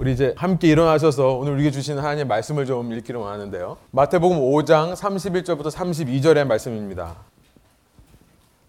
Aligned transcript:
우리 0.00 0.12
이제 0.12 0.32
함께 0.36 0.68
일어나셔서 0.68 1.38
오늘 1.38 1.54
우리에게 1.54 1.72
주시는 1.72 2.00
하나님의 2.00 2.26
말씀을 2.26 2.66
좀 2.66 2.92
읽기를 2.92 3.18
원하는데요. 3.18 3.78
마태복음 3.90 4.38
5장 4.38 4.94
31절부터 4.94 5.72
32절의 5.72 6.46
말씀입니다. 6.46 7.16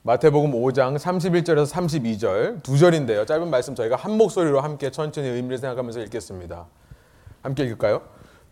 마태복음 0.02 0.54
5장 0.54 0.98
31절에서 0.98 1.72
32절 1.72 2.64
두 2.64 2.80
절인데요. 2.80 3.28
짧은 3.28 3.48
말씀 3.48 3.76
저희가 3.76 3.96
한 3.96 4.18
목소리로 4.18 4.60
함께 4.62 4.90
천천히 4.90 5.28
의미를 5.28 5.60
생각하면서 5.60 6.00
읽겠습니다. 6.02 6.66
함께 7.44 7.64
읽을까요? 7.66 8.02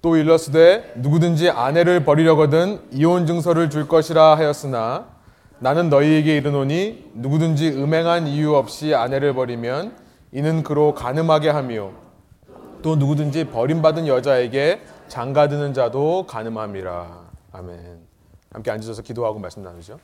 또 0.04 0.16
일러스되 0.16 0.94
누구든지 0.98 1.50
아내를 1.50 2.06
버리려거든 2.06 2.82
이혼 2.92 3.26
증서를 3.26 3.72
줄 3.72 3.88
것이라 3.88 4.38
하였으나 4.38 5.08
나는 5.58 5.90
너희에게 5.90 6.38
이르노니 6.38 7.12
누구든지 7.16 7.70
음행한 7.70 8.28
이유 8.28 8.54
없이 8.54 8.94
아내를 8.94 9.34
버리면 9.34 9.96
이는 10.32 10.62
그로 10.62 10.94
가늠하게 10.94 11.50
하며 11.50 12.06
또 12.82 12.96
누구든지 12.96 13.46
버림받은 13.46 14.08
여자에게 14.08 14.82
장가드는 15.08 15.74
자도 15.74 16.26
가늠함이라. 16.28 17.28
아멘. 17.54 18.00
함께 18.52 18.72
앉으셔서 18.72 19.02
기도하고 19.02 19.40
말씀 19.40 19.64
나누죠. 19.64 20.00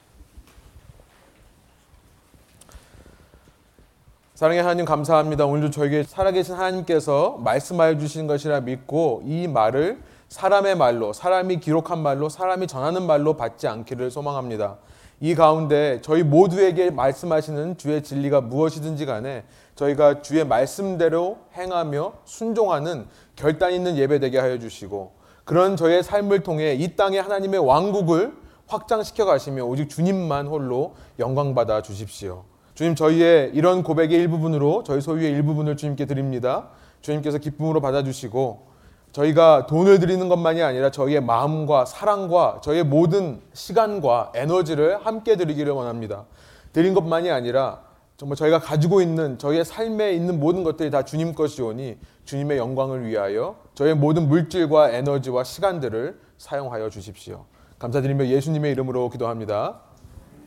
사랑의 4.34 4.62
하나님 4.62 4.85
감사합니다. 4.85 5.45
오늘도 5.45 5.70
저에게 5.70 6.03
살아계신 6.03 6.55
하나님께서 6.55 7.38
말씀하여 7.43 7.98
주신 7.98 8.27
것이라 8.27 8.62
믿고 8.62 9.21
이 9.26 9.48
말을 9.48 9.99
사람의 10.29 10.76
말로, 10.76 11.13
사람이 11.13 11.59
기록한 11.59 11.99
말로, 11.99 12.27
사람이 12.27 12.65
전하는 12.65 13.03
말로 13.03 13.37
받지 13.37 13.67
않기를 13.67 14.09
소망합니다. 14.09 14.77
이 15.21 15.35
가운데 15.35 16.01
저희 16.01 16.23
모두에게 16.23 16.90
말씀하시는 16.90 17.77
주의 17.77 18.01
진리가 18.01 18.41
무엇이든지 18.41 19.05
간에 19.05 19.43
저희가 19.76 20.22
주의 20.22 20.45
말씀대로 20.45 21.38
행하며 21.55 22.13
순종하는 22.26 23.08
결단 23.36 23.73
있는 23.73 23.98
예배 23.98 24.20
되게 24.20 24.40
하여 24.40 24.59
주시고 24.59 25.13
그런 25.44 25.76
저의 25.76 26.04
삶을 26.04 26.44
통해 26.44 26.74
이 26.74 26.96
땅에 26.96 27.20
하나님의 27.20 27.60
왕국을 27.60 28.34
확장시켜 28.68 29.26
가시며 29.26 29.63
오직 29.65 29.90
주님만 29.90 30.48
홀로 30.48 30.96
영광 31.20 31.54
받아 31.54 31.82
주십시오. 31.82 32.43
주님 32.76 32.96
저희의 32.96 33.52
이런 33.54 33.84
고백의 33.84 34.18
일부분으로 34.20 34.84
저희 34.84 35.02
소유의 35.02 35.32
일부분을 35.32 35.77
주님께 35.77 36.05
드립니다. 36.05 36.70
주님께서 37.02 37.37
기쁨으로 37.37 37.82
받아 37.82 38.04
주시고 38.04 38.74
저희가 39.12 39.68
돈을 39.68 39.99
드리는 39.99 40.27
것만이 40.27 40.63
아니라 40.63 40.90
저희의 40.90 41.21
마음과 41.21 41.85
사랑과 41.85 42.62
저희의 42.63 42.84
모든 42.85 43.41
시간과 43.54 44.32
에너지를 44.34 45.05
함께 45.05 45.35
드리기를 45.35 45.71
원합니다. 45.71 46.26
드린 46.71 46.96
것만이 46.96 47.30
아니라 47.30 47.82
정말 48.17 48.35
저희가 48.35 48.59
가지고 48.59 49.01
있는 49.01 49.37
저희의 49.37 49.65
삶에 49.65 50.13
있는 50.13 50.39
모든 50.39 50.63
것들이 50.63 50.91
다 50.91 51.03
주님 51.03 51.33
것이오니 51.33 51.97
주님의 52.25 52.57
영광을 52.57 53.05
위하여 53.05 53.55
저희의 53.73 53.95
모든 53.95 54.27
물질과 54.27 54.91
에너지와 54.91 55.43
시간들을 55.43 56.19
사용하여 56.37 56.89
주십시오. 56.89 57.45
감사드리며 57.79 58.27
예수님의 58.27 58.71
이름으로 58.73 59.09
기도합니다. 59.09 59.81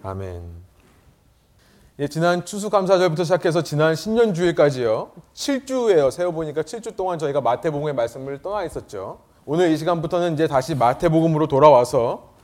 아멘. 0.03 0.67
예, 1.99 2.09
지난 2.09 2.45
추수감사절부터 2.45 3.25
시작해서 3.25 3.63
지난 3.63 3.95
신년주일까지요. 3.95 5.11
7주예요. 5.35 6.11
세어 6.11 6.31
보니까 6.31 6.63
7주 6.63 6.95
동안 6.95 7.19
저희가 7.19 7.41
마태복음의 7.41 7.95
말씀을 7.95 8.43
떠나 8.43 8.65
있었죠. 8.65 9.21
오늘 9.45 9.71
이 9.71 9.77
시간부터는 9.77 10.35
이제 10.35 10.47
다시 10.47 10.75
마태복음으로 10.75 11.49
돌아와서 11.49 12.35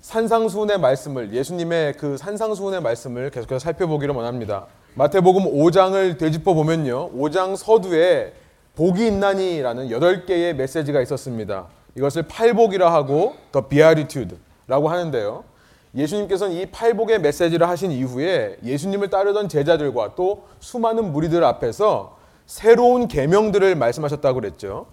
산상수훈의 0.00 0.78
말씀을 0.78 1.32
예수님의 1.34 1.94
그 1.94 2.16
산상수훈의 2.16 2.80
말씀을 2.82 3.30
계속해서 3.30 3.58
살펴보기를 3.58 4.14
원합니다. 4.14 4.66
마태복음 4.94 5.44
5장을 5.44 6.18
되짚어 6.18 6.54
보면요. 6.54 7.10
5장 7.12 7.56
서두에 7.56 8.32
복이 8.76 9.06
있나니라는 9.06 9.88
8개의 9.88 10.54
메시지가 10.54 11.00
있었습니다. 11.02 11.66
이것을 11.96 12.24
팔복이라 12.28 12.92
하고 12.92 13.34
더 13.50 13.66
비아리튜드라고 13.66 14.88
하는데요. 14.88 15.44
예수님께서는 15.94 16.54
이 16.54 16.66
팔복의 16.66 17.20
메시지를 17.20 17.68
하신 17.68 17.90
이후에 17.90 18.58
예수님을 18.64 19.10
따르던 19.10 19.48
제자들과 19.48 20.14
또 20.14 20.44
수많은 20.60 21.12
무리들 21.12 21.42
앞에서 21.42 22.16
새로운 22.46 23.08
계명들을 23.08 23.74
말씀하셨다고 23.74 24.40
그랬죠. 24.40 24.86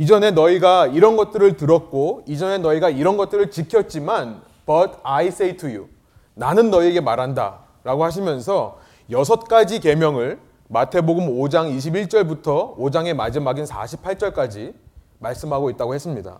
이전에 0.00 0.30
너희가 0.30 0.86
이런 0.86 1.18
것들을 1.18 1.58
들었고 1.58 2.22
이전에 2.26 2.56
너희가 2.56 2.88
이런 2.88 3.18
것들을 3.18 3.50
지켰지만 3.50 4.40
but 4.64 4.92
I 5.02 5.26
say 5.26 5.58
to 5.58 5.68
you 5.68 5.88
나는 6.32 6.70
너희에게 6.70 7.02
말한다라고 7.02 8.02
하시면서 8.02 8.78
여섯 9.10 9.40
가지 9.40 9.78
계명을 9.78 10.38
마태복음 10.68 11.38
5장 11.38 11.76
21절부터 11.76 12.78
5장의 12.78 13.12
마지막인 13.12 13.66
48절까지 13.66 14.72
말씀하고 15.18 15.68
있다고 15.68 15.92
했습니다. 15.92 16.38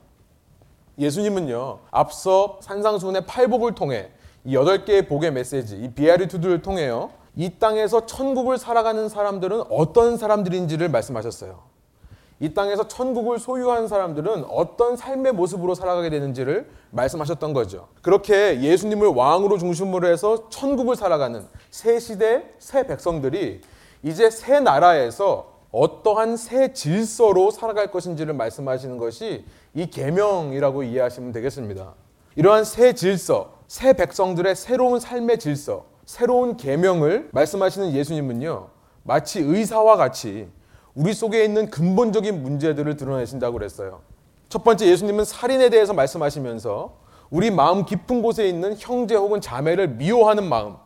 예수님은요, 0.98 1.80
앞서 1.90 2.60
산상수훈의 2.62 3.26
팔복을 3.26 3.74
통해 3.74 4.08
이 4.44 4.54
여덟 4.54 4.86
개의 4.86 5.06
복의 5.06 5.32
메시지, 5.32 5.76
이 5.76 5.92
비아리투드를 5.92 6.62
통해요, 6.62 7.10
이 7.36 7.50
땅에서 7.58 8.06
천국을 8.06 8.56
살아가는 8.56 9.06
사람들은 9.10 9.64
어떤 9.68 10.16
사람들인지를 10.16 10.88
말씀하셨어요. 10.88 11.69
이 12.42 12.54
땅에서 12.54 12.88
천국을 12.88 13.38
소유한 13.38 13.86
사람들은 13.86 14.44
어떤 14.48 14.96
삶의 14.96 15.32
모습으로 15.32 15.74
살아가게 15.74 16.08
되는지를 16.08 16.70
말씀하셨던 16.90 17.52
거죠. 17.52 17.88
그렇게 18.00 18.60
예수님을 18.62 19.08
왕으로 19.08 19.58
중심으로 19.58 20.08
해서 20.08 20.48
천국을 20.48 20.96
살아가는 20.96 21.44
새 21.70 22.00
시대 22.00 22.54
새 22.58 22.86
백성들이 22.86 23.60
이제 24.02 24.30
새 24.30 24.58
나라에서 24.58 25.50
어떠한 25.70 26.38
새 26.38 26.72
질서로 26.72 27.50
살아갈 27.50 27.90
것인지를 27.90 28.32
말씀하시는 28.32 28.96
것이 28.96 29.44
이 29.74 29.86
계명이라고 29.86 30.82
이해하시면 30.82 31.32
되겠습니다. 31.32 31.94
이러한 32.36 32.64
새 32.64 32.94
질서, 32.94 33.52
새 33.68 33.92
백성들의 33.92 34.56
새로운 34.56 34.98
삶의 34.98 35.38
질서, 35.38 35.84
새로운 36.06 36.56
계명을 36.56 37.28
말씀하시는 37.32 37.92
예수님은요. 37.92 38.68
마치 39.02 39.40
의사와 39.40 39.96
같이 39.96 40.48
우리 41.00 41.14
속에 41.14 41.42
있는 41.42 41.70
근본적인 41.70 42.42
문제들을 42.42 42.98
드러내신다고 42.98 43.54
그랬어요. 43.54 44.02
첫 44.50 44.62
번째 44.64 44.86
예수님은 44.86 45.24
살인에 45.24 45.70
대해서 45.70 45.94
말씀하시면서 45.94 46.94
우리 47.30 47.50
마음 47.50 47.86
깊은 47.86 48.20
곳에 48.20 48.46
있는 48.46 48.76
형제 48.78 49.14
혹은 49.14 49.40
자매를 49.40 49.88
미워하는 49.88 50.46
마음, 50.46 50.76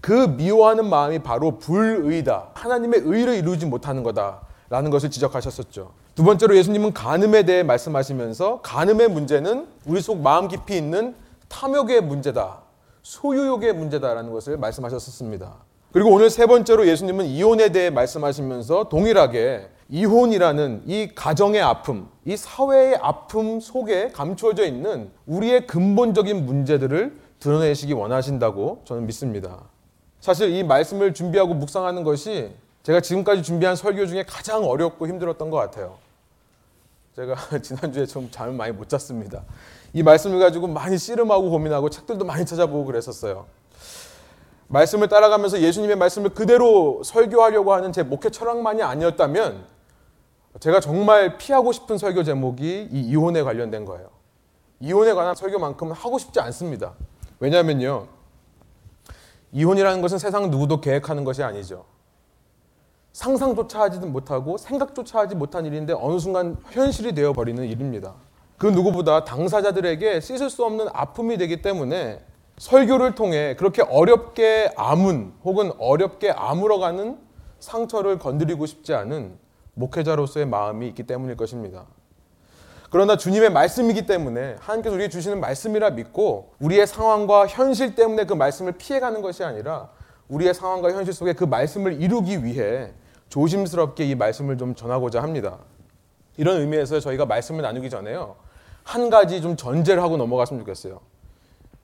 그 0.00 0.12
미워하는 0.12 0.88
마음이 0.88 1.18
바로 1.18 1.58
불의다. 1.58 2.52
하나님의 2.54 3.02
의를 3.04 3.34
이루지 3.34 3.66
못하는 3.66 4.02
거다 4.02 4.40
라는 4.70 4.90
것을 4.90 5.10
지적하셨었죠. 5.10 5.92
두 6.14 6.24
번째로 6.24 6.56
예수님은 6.56 6.94
간음에 6.94 7.42
대해 7.42 7.62
말씀하시면서 7.62 8.62
간음의 8.62 9.08
문제는 9.08 9.66
우리 9.84 10.00
속 10.00 10.22
마음 10.22 10.48
깊이 10.48 10.78
있는 10.78 11.14
탐욕의 11.48 12.00
문제다. 12.00 12.62
소유욕의 13.02 13.74
문제다라는 13.74 14.32
것을 14.32 14.56
말씀하셨었습니다. 14.56 15.67
그리고 15.92 16.10
오늘 16.10 16.28
세 16.28 16.46
번째로 16.46 16.86
예수님은 16.86 17.24
이혼에 17.26 17.70
대해 17.70 17.88
말씀하시면서 17.90 18.88
동일하게 18.90 19.68
이혼이라는 19.88 20.82
이 20.86 21.08
가정의 21.14 21.62
아픔, 21.62 22.08
이 22.26 22.36
사회의 22.36 22.96
아픔 22.96 23.58
속에 23.58 24.10
감추어져 24.10 24.66
있는 24.66 25.10
우리의 25.26 25.66
근본적인 25.66 26.44
문제들을 26.44 27.16
드러내시기 27.40 27.94
원하신다고 27.94 28.82
저는 28.84 29.06
믿습니다. 29.06 29.62
사실 30.20 30.50
이 30.50 30.62
말씀을 30.62 31.14
준비하고 31.14 31.54
묵상하는 31.54 32.04
것이 32.04 32.50
제가 32.82 33.00
지금까지 33.00 33.42
준비한 33.42 33.74
설교 33.74 34.06
중에 34.06 34.24
가장 34.24 34.64
어렵고 34.64 35.06
힘들었던 35.08 35.48
것 35.48 35.56
같아요. 35.56 35.96
제가 37.16 37.34
지난주에 37.62 38.04
좀 38.04 38.28
잠을 38.30 38.52
많이 38.52 38.72
못 38.72 38.90
잤습니다. 38.90 39.42
이 39.94 40.02
말씀을 40.02 40.38
가지고 40.38 40.66
많이 40.66 40.98
씨름하고 40.98 41.50
고민하고 41.50 41.88
책들도 41.88 42.26
많이 42.26 42.44
찾아보고 42.44 42.84
그랬었어요. 42.84 43.46
말씀을 44.68 45.08
따라가면서 45.08 45.60
예수님의 45.60 45.96
말씀을 45.96 46.30
그대로 46.30 47.02
설교하려고 47.02 47.72
하는 47.72 47.92
제 47.92 48.02
목회 48.02 48.30
철학만이 48.30 48.82
아니었다면 48.82 49.64
제가 50.60 50.80
정말 50.80 51.38
피하고 51.38 51.72
싶은 51.72 51.98
설교 51.98 52.22
제목이 52.22 52.88
이 52.92 53.00
이혼에 53.00 53.42
관련된 53.42 53.84
거예요. 53.84 54.10
이혼에 54.80 55.12
관한 55.14 55.34
설교만큼은 55.34 55.92
하고 55.92 56.18
싶지 56.18 56.40
않습니다. 56.40 56.94
왜냐하면요. 57.40 58.06
이혼이라는 59.52 60.02
것은 60.02 60.18
세상 60.18 60.50
누구도 60.50 60.80
계획하는 60.80 61.24
것이 61.24 61.42
아니죠. 61.42 61.84
상상조차 63.12 63.80
하지도 63.80 64.06
못하고 64.06 64.58
생각조차 64.58 65.20
하지 65.20 65.34
못한 65.34 65.64
일인데 65.64 65.94
어느 65.94 66.18
순간 66.18 66.56
현실이 66.70 67.14
되어 67.14 67.32
버리는 67.32 67.64
일입니다. 67.64 68.14
그 68.58 68.66
누구보다 68.66 69.24
당사자들에게 69.24 70.20
씻을 70.20 70.50
수 70.50 70.64
없는 70.64 70.88
아픔이 70.92 71.38
되기 71.38 71.62
때문에 71.62 72.20
설교를 72.58 73.14
통해 73.14 73.54
그렇게 73.56 73.82
어렵게 73.82 74.72
아문 74.76 75.32
혹은 75.44 75.72
어렵게 75.78 76.30
아물어가는 76.30 77.18
상처를 77.60 78.18
건드리고 78.18 78.66
싶지 78.66 78.94
않은 78.94 79.38
목회자로서의 79.74 80.46
마음이 80.46 80.88
있기 80.88 81.04
때문일 81.04 81.36
것입니다. 81.36 81.86
그러나 82.90 83.16
주님의 83.16 83.50
말씀이기 83.50 84.06
때문에 84.06 84.56
하나님께서 84.60 84.94
우리에게 84.94 85.10
주시는 85.10 85.40
말씀이라 85.40 85.90
믿고 85.90 86.54
우리의 86.58 86.86
상황과 86.86 87.46
현실 87.46 87.94
때문에 87.94 88.24
그 88.24 88.34
말씀을 88.34 88.72
피해가는 88.72 89.20
것이 89.22 89.44
아니라 89.44 89.90
우리의 90.28 90.54
상황과 90.54 90.92
현실 90.92 91.12
속에 91.12 91.34
그 91.34 91.44
말씀을 91.44 92.00
이루기 92.00 92.44
위해 92.44 92.92
조심스럽게 93.28 94.04
이 94.04 94.14
말씀을 94.14 94.56
좀 94.56 94.74
전하고자 94.74 95.22
합니다. 95.22 95.58
이런 96.38 96.60
의미에서 96.60 97.00
저희가 97.00 97.26
말씀을 97.26 97.62
나누기 97.62 97.90
전에요. 97.90 98.36
한 98.84 99.10
가지 99.10 99.42
좀 99.42 99.54
전제를 99.56 100.02
하고 100.02 100.16
넘어갔으면 100.16 100.60
좋겠어요. 100.60 101.00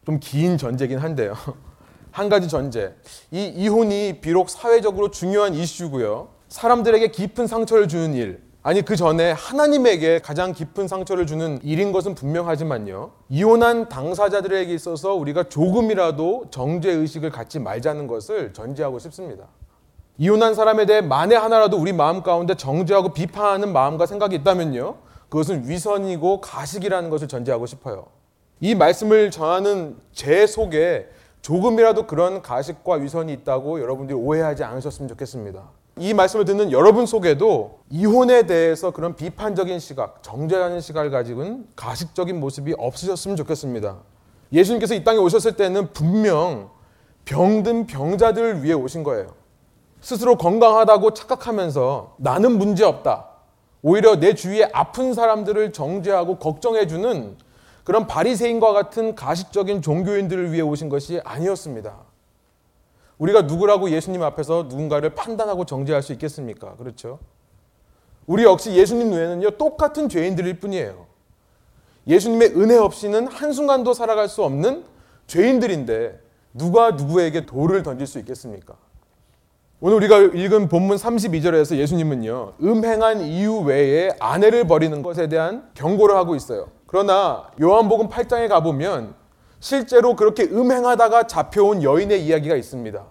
좀 0.05 0.21
긴 0.21 0.59
전제긴 0.59 0.99
한데요. 0.99 1.35
한 2.11 2.29
가지 2.29 2.49
전제. 2.49 2.95
이 3.31 3.45
이혼이 3.47 4.21
비록 4.21 4.49
사회적으로 4.49 5.11
중요한 5.11 5.55
이슈고요. 5.55 6.29
사람들에게 6.49 7.09
깊은 7.09 7.47
상처를 7.47 7.89
주는 7.89 8.15
일, 8.15 8.41
아니 8.63 8.83
그 8.83 8.97
전에 8.97 9.33
하나님에게 9.33 10.21
가장 10.21 10.53
깊은 10.53 10.89
상처를 10.89 11.27
주는 11.27 11.59
일인 11.63 11.93
것은 11.93 12.15
분명하지만요. 12.15 13.11
이혼한 13.29 13.89
당사자들에게 13.91 14.73
있어서 14.73 15.13
우리가 15.15 15.51
조금이라도 15.51 16.47
정죄 16.51 16.91
의식을 16.91 17.31
갖지 17.31 17.59
말자는 17.59 18.07
것을 18.07 18.53
전제하고 18.55 18.99
싶습니다. 19.01 19.49
이혼한 20.17 20.55
사람에 20.55 20.87
대해 20.87 21.01
만에 21.01 21.35
하나라도 21.35 21.77
우리 21.77 21.93
마음 21.93 22.23
가운데 22.23 22.55
정죄하고 22.55 23.13
비판하는 23.13 23.73
마음과 23.73 24.07
생각이 24.07 24.37
있다면요. 24.37 24.95
그것은 25.29 25.69
위선이고 25.69 26.41
가식이라는 26.41 27.11
것을 27.11 27.27
전제하고 27.29 27.67
싶어요. 27.67 28.07
이 28.65 28.75
말씀을 28.75 29.31
전하는 29.31 29.95
제 30.15 30.47
속에 30.47 31.07
조금이라도 31.43 32.07
그런 32.07 32.41
가식과 32.41 32.95
위선이 32.95 33.31
있다고 33.31 33.79
여러분들이 33.79 34.19
오해하지 34.19 34.65
않으셨으면 34.65 35.07
좋겠습니다. 35.11 35.69
이 35.99 36.15
말씀을 36.15 36.47
듣는 36.47 36.73
여러분 36.73 37.05
속에도 37.05 37.81
이혼에 37.91 38.47
대해서 38.47 38.91
그런 38.91 39.17
비판적인 39.17 39.79
시각, 39.81 40.23
정죄하는 40.23 40.81
시각을 40.81 41.11
가지고는 41.11 41.67
가식적인 41.77 42.41
모습이 42.41 42.75
없으셨으면 42.79 43.37
좋겠습니다. 43.37 43.99
예수님께서 44.51 44.95
이 44.95 45.05
땅에 45.05 45.19
오셨을 45.19 45.57
때는 45.57 45.93
분명 45.93 46.71
병든 47.27 47.87
병자들을 47.87 48.63
위해 48.63 48.73
오신 48.73 49.03
거예요. 49.03 49.27
스스로 50.01 50.39
건강하다고 50.39 51.13
착각하면서 51.13 52.15
나는 52.17 52.57
문제 52.57 52.83
없다. 52.83 53.27
오히려 53.83 54.19
내 54.19 54.33
주위에 54.35 54.71
아픈 54.73 55.13
사람들을 55.13 55.75
정죄하고 55.75 56.39
걱정해주는 56.39 57.44
그런 57.85 58.07
바리새인과 58.07 58.73
같은 58.73 59.15
가식적인 59.15 59.83
종교인들을 59.83 60.53
위해 60.53 60.63
오신 60.63 60.89
것이 60.89 61.21
아니었습니다. 61.23 61.95
우리가 63.19 63.43
누구라고 63.43 63.91
예수님 63.91 64.23
앞에서 64.23 64.67
누군가를 64.69 65.15
판단하고 65.15 65.67
정죄할 65.67 66.03
수 66.03 66.13
있겠습니까? 66.15 66.77
그렇죠? 66.77 67.21
우리 68.27 68.43
역시 68.45 68.75
예수님 68.75 69.13
외에는요 69.13 69.51
똑같은 69.53 70.09
죄인들일 70.09 70.61
뿐이에요. 70.61 71.07
예수님의 72.07 72.57
은혜 72.57 72.77
없이는 72.77 73.29
한순간도 73.29 73.93
살아갈 73.93 74.29
수 74.29 74.43
없는 74.43 74.85
죄인들인데 75.27 76.21
누가 76.55 76.93
누구에게 76.93 77.47
돌을 77.47 77.83
던질 77.83 78.07
수 78.07 78.19
있겠습니까? 78.19 78.77
오늘 79.81 79.97
우리가 79.97 80.19
읽은 80.19 80.69
본문 80.69 80.97
32절에서 80.97 81.77
예수님은요, 81.77 82.55
음행한 82.63 83.21
이유 83.23 83.59
외에 83.59 84.11
아내를 84.19 84.67
버리는 84.67 85.03
것에 85.03 85.29
대한 85.29 85.69
경고를 85.75 86.17
하고 86.17 86.35
있어요. 86.35 86.69
그러나 86.95 87.51
요한복음 87.61 88.09
8장에 88.09 88.49
가보면 88.49 89.17
실제로 89.59 90.15
그렇게 90.15 90.45
음행하다가 90.45 91.27
잡혀온 91.27 91.83
여인의 91.83 92.25
이야기가 92.25 92.55
있습니다. 92.55 93.05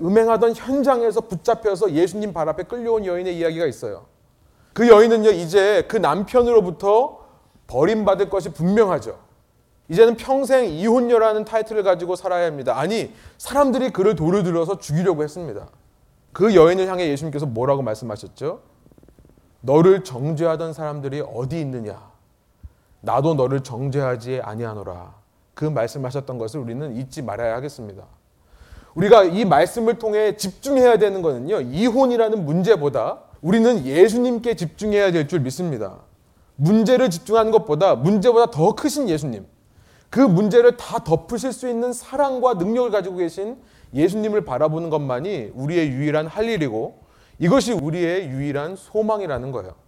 음행하던 0.00 0.54
현장에서 0.54 1.20
붙잡혀서 1.20 1.92
예수님 1.92 2.32
발 2.32 2.48
앞에 2.48 2.62
끌려온 2.62 3.04
여인의 3.04 3.36
이야기가 3.36 3.66
있어요. 3.66 4.06
그 4.72 4.88
여인은요, 4.88 5.32
이제 5.32 5.84
그 5.86 5.98
남편으로부터 5.98 7.26
버림받을 7.66 8.30
것이 8.30 8.54
분명하죠. 8.54 9.18
이제는 9.90 10.16
평생 10.16 10.64
이혼녀라는 10.64 11.44
타이틀을 11.44 11.82
가지고 11.82 12.16
살아야 12.16 12.46
합니다. 12.46 12.78
아니, 12.78 13.12
사람들이 13.36 13.90
그를 13.90 14.16
돌을 14.16 14.44
들어서 14.44 14.78
죽이려고 14.78 15.22
했습니다. 15.22 15.68
그 16.32 16.54
여인을 16.54 16.88
향해 16.88 17.06
예수님께서 17.10 17.44
뭐라고 17.44 17.82
말씀하셨죠? 17.82 18.62
너를 19.60 20.04
정죄하던 20.04 20.72
사람들이 20.72 21.20
어디 21.20 21.60
있느냐? 21.60 22.15
나도 23.06 23.34
너를 23.34 23.62
정죄하지 23.62 24.40
아니하노라. 24.42 25.14
그 25.54 25.64
말씀하셨던 25.64 26.38
것을 26.38 26.60
우리는 26.60 26.96
잊지 26.96 27.22
말아야 27.22 27.54
하겠습니다. 27.54 28.02
우리가 28.96 29.22
이 29.24 29.44
말씀을 29.44 29.98
통해 29.98 30.36
집중해야 30.36 30.98
되는 30.98 31.22
것은요. 31.22 31.60
이혼이라는 31.60 32.44
문제보다 32.44 33.20
우리는 33.40 33.86
예수님께 33.86 34.56
집중해야 34.56 35.12
될 35.12 35.28
줄 35.28 35.40
믿습니다. 35.40 36.00
문제를 36.56 37.08
집중하는 37.10 37.52
것보다 37.52 37.94
문제보다 37.94 38.50
더 38.50 38.74
크신 38.74 39.08
예수님. 39.08 39.46
그 40.10 40.18
문제를 40.18 40.76
다 40.76 40.98
덮으실 41.04 41.52
수 41.52 41.68
있는 41.68 41.92
사랑과 41.92 42.54
능력을 42.54 42.90
가지고 42.90 43.18
계신 43.18 43.56
예수님을 43.94 44.44
바라보는 44.44 44.90
것만이 44.90 45.52
우리의 45.54 45.90
유일한 45.90 46.26
할 46.26 46.48
일이고 46.48 46.98
이것이 47.38 47.72
우리의 47.72 48.28
유일한 48.30 48.74
소망이라는 48.74 49.52
거예요. 49.52 49.85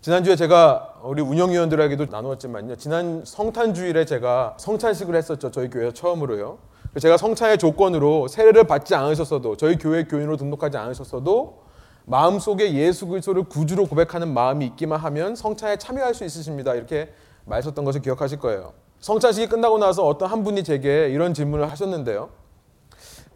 지난주에 0.00 0.36
제가 0.36 0.94
우리 1.02 1.20
운영위원들에게도 1.22 2.06
나누었지만요. 2.08 2.76
지난 2.76 3.24
성탄 3.24 3.74
주일에 3.74 4.04
제가 4.04 4.54
성찬식을 4.56 5.16
했었죠. 5.16 5.50
저희 5.50 5.68
교회 5.68 5.92
처음으로요. 5.92 6.58
제가 7.00 7.16
성찬의 7.16 7.58
조건으로 7.58 8.28
세례를 8.28 8.64
받지 8.64 8.94
않으셨어도 8.94 9.56
저희 9.56 9.76
교회 9.76 10.04
교인으로 10.04 10.36
등록하지 10.36 10.76
않으셨어도 10.76 11.62
마음속에 12.04 12.74
예수 12.74 13.08
그리스도를 13.08 13.44
구주로 13.44 13.86
고백하는 13.86 14.32
마음이 14.32 14.66
있기만 14.66 15.00
하면 15.00 15.34
성찬에 15.34 15.78
참여할 15.78 16.14
수 16.14 16.24
있으십니다. 16.24 16.74
이렇게 16.74 17.12
말했었던 17.46 17.84
것을 17.84 18.00
기억하실 18.00 18.38
거예요. 18.38 18.74
성찬식이 19.00 19.48
끝나고 19.48 19.78
나서 19.78 20.06
어떤 20.06 20.30
한 20.30 20.44
분이 20.44 20.62
제게 20.62 21.08
이런 21.08 21.34
질문을 21.34 21.68
하셨는데요. 21.72 22.30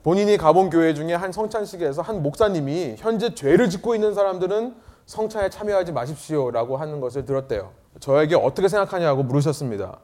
본인이 0.05 0.37
가본 0.37 0.71
교회 0.71 0.95
중에 0.95 1.13
한 1.15 1.33
성찬식에서 1.33 2.03
한 2.03 2.23
목사님이 2.23 2.95
현재 2.99 3.35
죄를 3.35 3.69
짓고 3.69 3.97
있는 3.97 4.15
사람들은 4.15 4.92
성찬에 5.07 5.51
참여하지 5.51 5.93
마십시오라고 5.93 6.77
하는 6.77 7.01
것을 7.01 7.25
들었대요. 7.25 7.73
저에게 8.01 8.35
어떻게 8.35 8.69
생각하냐고 8.69 9.23
물으셨습니다. 9.23 9.99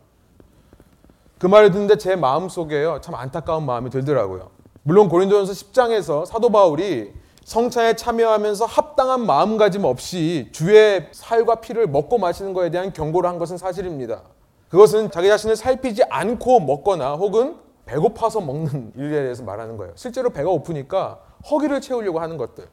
그 1.38 1.46
말을 1.46 1.70
듣는데 1.70 1.96
제 1.96 2.16
마음 2.16 2.48
속에요. 2.48 3.00
참 3.00 3.14
안타까운 3.14 3.64
마음이 3.64 3.90
들더라고요. 3.90 4.50
물론 4.82 5.08
고린도전서 5.08 5.52
10장에서 5.52 6.26
사도 6.26 6.50
바울이 6.50 7.12
성찬에 7.44 7.94
참여하면서 7.96 8.66
합당한 8.66 9.24
마음가짐 9.24 9.84
없이 9.84 10.50
주의 10.52 11.08
살과 11.12 11.56
피를 11.56 11.86
먹고 11.86 12.18
마시는 12.18 12.52
것에 12.52 12.70
대한 12.70 12.92
경고를 12.92 13.28
한 13.30 13.38
것은 13.38 13.56
사실입니다. 13.56 14.22
그것은 14.68 15.10
자기 15.10 15.28
자신을 15.28 15.56
살피지 15.56 16.04
않고 16.10 16.60
먹거나 16.60 17.14
혹은 17.14 17.56
배고파서 17.86 18.40
먹는 18.40 18.92
일에 18.96 19.22
대해서 19.22 19.42
말하는 19.44 19.76
거예요. 19.76 19.92
실제로 19.96 20.30
배가 20.30 20.50
고프니까 20.50 21.20
허기를 21.50 21.80
채우려고 21.80 22.20
하는 22.20 22.36
것들. 22.36 22.68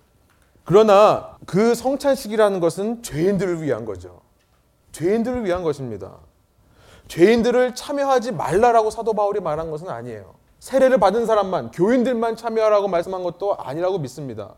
그러나 0.65 1.38
그 1.45 1.75
성찬식이라는 1.75 2.59
것은 2.59 3.03
죄인들을 3.03 3.62
위한 3.62 3.85
거죠. 3.85 4.21
죄인들을 4.91 5.45
위한 5.45 5.63
것입니다. 5.63 6.18
죄인들을 7.07 7.75
참여하지 7.75 8.31
말라라고 8.31 8.90
사도 8.90 9.13
바울이 9.13 9.40
말한 9.40 9.69
것은 9.69 9.90
아니에요. 9.90 10.33
세례를 10.59 10.97
받은 10.97 11.28
사람만, 11.28 11.69
교인들만 11.69 12.35
참여하라고 12.35 12.87
말씀한 12.87 13.21
것도 13.21 13.56
아니라고 13.57 13.99
믿습니다. 13.99 14.56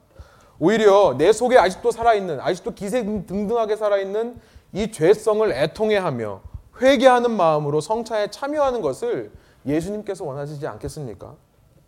오히려 0.59 1.15
내 1.17 1.33
속에 1.33 1.57
아직도 1.57 1.91
살아있는, 1.91 2.39
아직도 2.39 2.73
기세등등하게 2.73 3.75
살아있는 3.75 4.39
이 4.71 4.91
죄성을 4.91 5.51
애통해 5.51 5.97
하며 5.97 6.41
회개하는 6.81 7.31
마음으로 7.31 7.81
성찬에 7.81 8.31
참여하는 8.31 8.81
것을 8.81 9.31
예수님께서 9.65 10.23
원하시지 10.23 10.65
않겠습니까? 10.65 11.35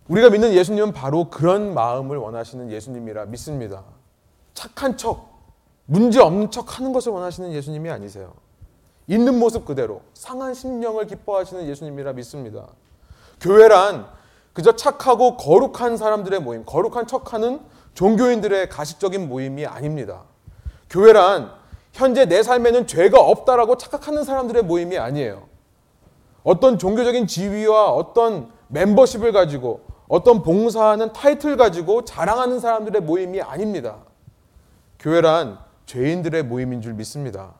우리가 0.10 0.30
믿는 0.30 0.52
예수님은 0.54 0.92
바로 0.92 1.30
그런 1.30 1.74
마음을 1.74 2.18
원하시는 2.18 2.70
예수님이라 2.72 3.28
믿습니다. 3.28 3.84
착한 4.54 4.98
척, 4.98 5.30
문제 5.86 6.20
없는 6.20 6.52
척 6.52 6.78
하는 6.78 6.94
것을 6.94 7.12
원하시는 7.12 7.52
예수님이 7.52 7.90
아니세요. 7.90 8.34
있는 9.08 9.40
모습 9.40 9.66
그대로 9.66 10.02
상한 10.14 10.54
심령을 10.54 11.08
기뻐하시는 11.08 11.68
예수님이라 11.68 12.14
믿습니다. 12.14 12.68
교회란 13.42 14.08
그저 14.54 14.76
착하고 14.76 15.38
거룩한 15.38 15.98
사람들의 15.98 16.42
모임, 16.42 16.64
거룩한 16.66 17.08
척하는 17.08 17.60
종교인들의 17.94 18.70
가식적인 18.70 19.28
모임이 19.28 19.66
아닙니다. 19.66 20.24
교회란 20.90 21.52
현재 21.94 22.26
내 22.26 22.44
삶에는 22.44 22.88
죄가 22.88 23.20
없다라고 23.20 23.78
착각하는 23.78 24.24
사람들의 24.24 24.64
모임이 24.64 24.98
아니에요. 24.98 25.44
어떤 26.44 26.78
종교적인 26.78 27.28
지위와 27.28 27.92
어떤 27.92 28.52
멤버십을 28.68 29.32
가지고 29.32 29.82
어떤 30.08 30.42
봉사하는 30.42 31.14
타이틀 31.14 31.58
가지고 31.58 32.06
자랑하는 32.06 32.60
사람들의 32.60 33.02
모임이 33.02 33.42
아닙니다. 33.42 33.98
교회란 35.00 35.58
죄인들의 35.86 36.44
모임인 36.44 36.82
줄 36.82 36.94
믿습니다. 36.94 37.54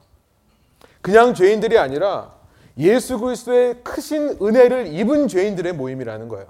그냥 1.00 1.34
죄인들이 1.34 1.78
아니라 1.78 2.34
예수 2.78 3.18
그리스도의 3.18 3.82
크신 3.82 4.38
은혜를 4.40 4.88
입은 4.88 5.28
죄인들의 5.28 5.72
모임이라는 5.72 6.28
거예요. 6.28 6.46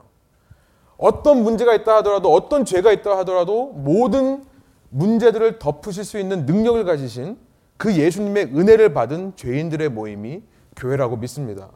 어떤 0.97 1.43
문제가 1.43 1.75
있다 1.75 1.97
하더라도 1.99 2.33
어떤 2.33 2.65
죄가 2.65 2.93
있다 2.93 3.17
하더라도 3.19 3.69
모든 3.69 4.45
문제들을 4.91 5.59
덮으실 5.59 6.05
수 6.05 6.19
있는 6.19 6.45
능력을 6.47 6.85
가지신 6.85 7.39
그 7.77 7.95
예수님의 7.97 8.47
은혜를 8.55 8.93
받은 8.93 9.35
죄인들의 9.37 9.89
모임이 9.89 10.43
교회라고 10.77 11.17
믿습니다. 11.17 11.71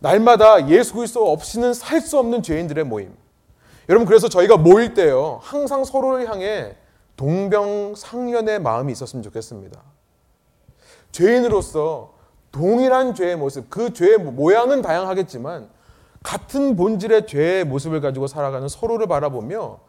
날마다 0.00 0.68
예수 0.68 0.94
그리스도 0.94 1.30
없이는 1.30 1.72
살 1.72 2.00
수 2.00 2.18
없는 2.18 2.42
죄인들의 2.42 2.84
모임. 2.84 3.14
여러분 3.88 4.06
그래서 4.06 4.28
저희가 4.28 4.56
모일 4.56 4.94
때요. 4.94 5.38
항상 5.42 5.84
서로를 5.84 6.28
향해 6.28 6.74
동병상련의 7.16 8.60
마음이 8.60 8.92
있었으면 8.92 9.22
좋겠습니다. 9.22 9.80
죄인으로서 11.12 12.14
동일한 12.50 13.14
죄의 13.14 13.36
모습, 13.36 13.70
그 13.70 13.92
죄의 13.92 14.18
모양은 14.18 14.82
다양하겠지만 14.82 15.68
같은 16.22 16.76
본질의 16.76 17.26
죄의 17.26 17.64
모습을 17.64 18.00
가지고 18.00 18.26
살아가는 18.26 18.66
서로를 18.68 19.06
바라보며 19.06 19.80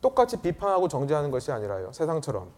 똑같이 0.00 0.38
비판하고 0.40 0.88
정죄하는 0.88 1.30
것이 1.30 1.52
아니라요. 1.52 1.92
세상처럼. 1.92 2.50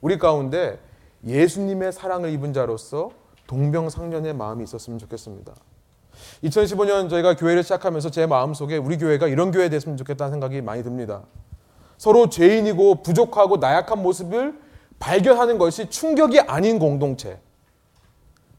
우리 0.00 0.18
가운데 0.18 0.78
예수님의 1.24 1.92
사랑을 1.92 2.30
입은 2.30 2.52
자로서 2.52 3.10
동병상련의 3.46 4.34
마음이 4.34 4.64
있었으면 4.64 4.98
좋겠습니다. 4.98 5.54
2015년 6.44 7.10
저희가 7.10 7.36
교회를 7.36 7.62
시작하면서 7.62 8.10
제 8.10 8.26
마음속에 8.26 8.76
우리 8.76 8.98
교회가 8.98 9.26
이런 9.26 9.50
교회 9.50 9.68
됐으면 9.68 9.96
좋겠다는 9.96 10.32
생각이 10.32 10.60
많이 10.62 10.82
듭니다. 10.82 11.22
서로 12.00 12.30
죄인이고 12.30 13.02
부족하고 13.02 13.58
나약한 13.58 14.02
모습을 14.02 14.58
발견하는 14.98 15.58
것이 15.58 15.90
충격이 15.90 16.40
아닌 16.40 16.78
공동체. 16.78 17.38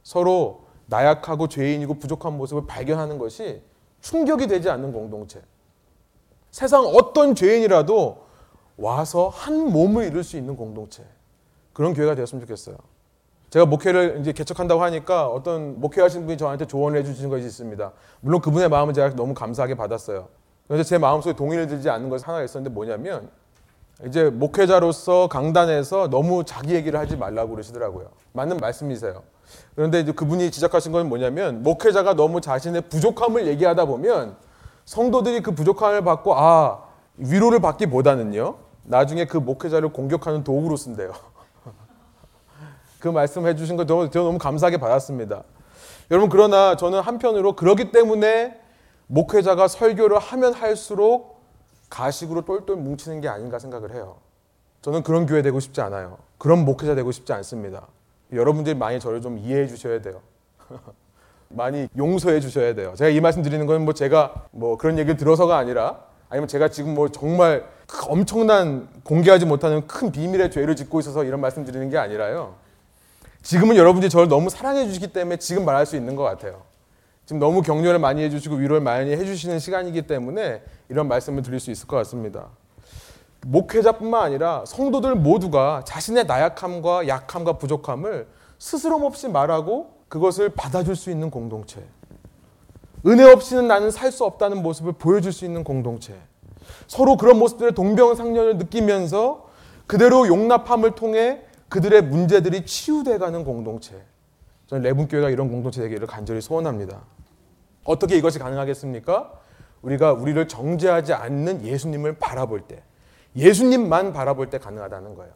서로 0.04 0.66
나약하고 0.86 1.48
죄인이고 1.48 1.96
부족한 1.96 2.38
모습을 2.38 2.68
발견하는 2.68 3.18
것이 3.18 3.64
충격이 4.02 4.46
되지 4.46 4.70
않는 4.70 4.94
공동체. 4.94 5.42
세상 6.52 6.86
어떤 6.86 7.34
죄인이라도 7.34 8.28
와서 8.78 9.30
한 9.30 9.72
몸을 9.72 10.06
이룰 10.06 10.24
수 10.24 10.38
있는 10.38 10.56
공동체. 10.56 11.04
그런 11.74 11.96
교회가 11.96 12.14
되었으면 12.14 12.42
좋겠어요. 12.42 12.78
제가 13.50 13.66
목회를 13.66 14.20
이제 14.22 14.34
개척한다고 14.34 14.84
하니까 14.84 15.28
어떤 15.28 15.80
목회하신 15.80 16.28
분이 16.28 16.38
저한테 16.38 16.68
조언을 16.68 17.00
해주시는 17.00 17.32
것이 17.32 17.48
있습니다. 17.48 17.92
물론 18.20 18.40
그분의 18.40 18.70
마음은 18.70 18.94
제가 18.94 19.16
너무 19.16 19.34
감사하게 19.34 19.74
받았어요. 19.74 20.30
그런데 20.72 20.86
제 20.86 20.98
마음속에 20.98 21.36
동의를 21.36 21.68
들지 21.68 21.90
않는 21.90 22.08
것이 22.08 22.24
하나 22.24 22.42
있었는데 22.42 22.74
뭐냐면 22.74 23.30
이제 24.06 24.30
목회자로서 24.30 25.28
강단에서 25.28 26.10
너무 26.10 26.46
자기 26.46 26.76
얘기를 26.76 26.98
하지 26.98 27.18
말라고 27.18 27.50
그러시더라고요. 27.52 28.08
맞는 28.32 28.56
말씀이세요. 28.56 29.22
그런데 29.76 30.06
그분이 30.06 30.50
지적하신 30.50 30.94
건 30.94 31.10
뭐냐면 31.10 31.62
목회자가 31.62 32.14
너무 32.14 32.40
자신의 32.40 32.84
부족함을 32.84 33.48
얘기하다 33.48 33.84
보면 33.84 34.38
성도들이 34.86 35.42
그 35.42 35.52
부족함을 35.52 36.06
받고 36.06 36.36
아 36.40 36.86
위로를 37.18 37.60
받기보다는요 37.60 38.56
나중에 38.84 39.26
그 39.26 39.36
목회자를 39.36 39.90
공격하는 39.90 40.46
도구로 40.46 40.78
쓴대요. 40.78 41.12
그 43.02 43.10
말씀 43.10 43.46
해주신 43.46 43.76
거 43.76 43.86
저는 43.86 44.10
너무 44.10 44.38
감사하게 44.38 44.78
받았습니다. 44.78 45.44
여러분 46.12 46.30
그러나 46.30 46.78
저는 46.78 47.02
한편으로 47.02 47.58
그러기 47.58 47.92
때문에 47.92 48.61
목회자가 49.12 49.68
설교를 49.68 50.20
하면 50.20 50.54
할수록 50.54 51.42
가식으로 51.90 52.46
똘똘 52.46 52.78
뭉치는 52.78 53.20
게 53.20 53.28
아닌가 53.28 53.60
생각을 53.60 53.94
해요. 53.94 54.16
저는 54.82 55.04
그런 55.04 55.26
교회 55.26 55.42
되고 55.42 55.60
싶지 55.60 55.82
않아요. 55.82 56.18
그런 56.38 56.64
목회자 56.64 56.96
되고 56.96 57.12
싶지 57.12 57.34
않습니다. 57.34 57.88
여러분들이 58.32 58.74
많이 58.74 59.02
저를 59.02 59.22
좀 59.22 59.38
이해해 59.38 59.68
주셔야 59.68 60.02
돼요. 60.02 60.22
많이 61.50 61.90
용서해 61.98 62.40
주셔야 62.40 62.74
돼요. 62.74 62.94
제가 62.96 63.10
이 63.10 63.20
말씀 63.20 63.44
드리는 63.44 63.66
건 63.66 63.82
뭐 63.84 63.94
제가 63.94 64.46
뭐 64.52 64.78
그런 64.78 64.98
얘기를 64.98 65.18
들어서가 65.18 65.58
아니라 65.58 66.06
아니면 66.30 66.48
제가 66.48 66.70
지금 66.70 66.96
뭐 66.96 67.10
정말 67.10 67.66
엄청난 68.08 68.88
공개하지 69.04 69.46
못하는 69.46 69.86
큰 69.88 70.14
비밀의 70.14 70.52
죄를 70.52 70.78
짓고 70.78 71.02
있어서 71.02 71.26
이런 71.26 71.42
말씀 71.42 71.66
드리는 71.66 71.90
게 71.90 71.98
아니라요. 71.98 72.56
지금은 73.42 73.76
여러분들이 73.76 74.10
저를 74.10 74.30
너무 74.30 74.50
사랑해 74.50 74.86
주시기 74.86 75.12
때문에 75.12 75.36
지금 75.36 75.66
말할 75.66 75.86
수 75.86 75.98
있는 75.98 76.16
것 76.16 76.24
같아요. 76.24 76.71
지금 77.26 77.40
너무 77.40 77.62
격려를 77.62 78.00
많이 78.00 78.24
해주시고 78.24 78.56
위로를 78.56 78.82
많이 78.82 79.12
해주시는 79.12 79.60
시간이기 79.60 80.04
때문에 80.04 80.64
이런 80.90 81.08
말씀을 81.08 81.44
드릴 81.44 81.60
수 81.60 81.72
있을 81.72 81.88
것 81.88 81.96
같습니다. 81.98 82.50
목회자뿐만 83.46 84.22
아니라 84.22 84.64
성도들 84.66 85.16
모두가 85.16 85.84
자신의 85.86 86.26
나약함과 86.26 87.08
약함과 87.08 87.58
부족함을 87.58 88.28
스스럼 88.60 89.04
없이 89.04 89.28
말하고 89.28 90.02
그것을 90.10 90.50
받아줄 90.50 90.96
수 90.96 91.10
있는 91.10 91.32
공동체. 91.32 91.84
은혜 93.08 93.24
없이는 93.24 93.68
나는 93.68 93.90
살 93.90 94.12
수 94.12 94.26
없다는 94.26 94.62
모습을 94.62 94.94
보여줄 94.94 95.32
수 95.34 95.46
있는 95.46 95.64
공동체. 95.64 96.14
서로 96.88 97.18
그런 97.18 97.40
모습들의 97.40 97.74
동병상련을 97.74 98.58
느끼면서 98.58 99.50
그대로 99.88 100.28
용납함을 100.28 100.92
통해 100.92 101.42
그들의 101.70 102.04
문제들이 102.04 102.66
치유돼가는 102.66 103.44
공동체. 103.44 103.96
저는 104.72 104.84
레분교회가 104.84 105.30
이런 105.30 105.50
공동체 105.50 105.82
되기를 105.82 106.08
간절히 106.08 106.40
소원합니다. 106.40 107.02
어떻게 107.84 108.16
이것이 108.16 108.40
가능하겠습니까? 108.40 109.34
우리가 109.82 110.14
우리를 110.14 110.48
정죄하지 110.48 111.12
않는 111.12 111.66
예수님을 111.66 112.14
바라볼 112.14 112.62
때, 112.62 112.82
예수님만 113.36 114.14
바라볼 114.14 114.50
때 114.50 114.60
가능하다는 114.60 115.16
거예요. 115.16 115.34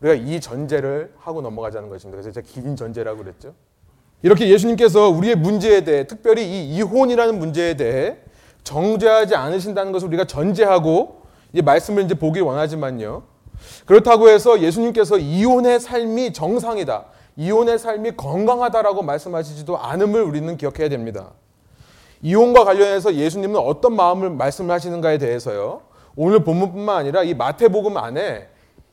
우리가 0.00 0.14
이 0.14 0.40
전제를 0.40 1.14
하고 1.18 1.42
넘어가자는 1.42 1.88
것입니다. 1.88 2.20
그래서 2.20 2.30
제가 2.30 2.46
긴 2.48 2.76
전제라고 2.76 3.24
그랬죠. 3.24 3.54
이렇게 4.22 4.48
예수님께서 4.48 5.08
우리의 5.08 5.34
문제에 5.34 5.82
대해, 5.82 6.06
특별히 6.06 6.46
이 6.46 6.76
이혼이라는 6.76 7.40
문제에 7.40 7.74
대해 7.74 8.18
정죄하지 8.62 9.34
않으신다는 9.34 9.90
것을 9.90 10.06
우리가 10.06 10.26
전제하고 10.26 11.22
이제 11.52 11.60
말씀을 11.62 12.04
이제 12.04 12.14
보길 12.14 12.42
원하지만요. 12.42 13.24
그렇다고 13.84 14.28
해서 14.28 14.60
예수님께서 14.60 15.18
이혼의 15.18 15.80
삶이 15.80 16.32
정상이다. 16.32 17.17
이혼의 17.38 17.78
삶이 17.78 18.16
건강하다라고 18.16 19.02
말씀하시지도 19.02 19.78
않음을 19.78 20.22
우리는 20.22 20.56
기억해야 20.56 20.88
됩니다. 20.88 21.30
이혼과 22.20 22.64
관련해서 22.64 23.14
예수님은 23.14 23.60
어떤 23.60 23.94
마음을 23.94 24.28
말씀을 24.30 24.74
하시는가에 24.74 25.18
대해서요. 25.18 25.82
오늘 26.16 26.42
본문뿐만 26.42 26.96
아니라 26.96 27.22
이 27.22 27.34
마태복음 27.34 27.96
안에 27.96 28.48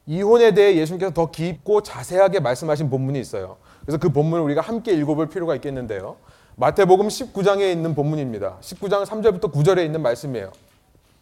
이혼에 0.06 0.54
대해 0.54 0.76
예수님께서 0.76 1.12
더 1.12 1.32
깊고 1.32 1.82
자세하게 1.82 2.40
말씀하신 2.40 2.92
본문이 2.92 3.20
있어요. 3.20 3.58
그래서 3.82 3.98
그 3.98 4.10
본문을 4.10 4.44
우리가 4.46 4.62
함께 4.62 4.94
읽어볼 4.94 5.30
필요가 5.30 5.56
있겠는데요. 5.56 6.18
마태복음 6.58 7.08
19장에 7.08 7.72
있는 7.72 7.96
본문입니다. 7.96 8.60
19장 8.62 9.08
3절부터 9.08 9.52
9절에 9.52 9.84
있는 9.84 10.04
말씀이에요. 10.04 10.52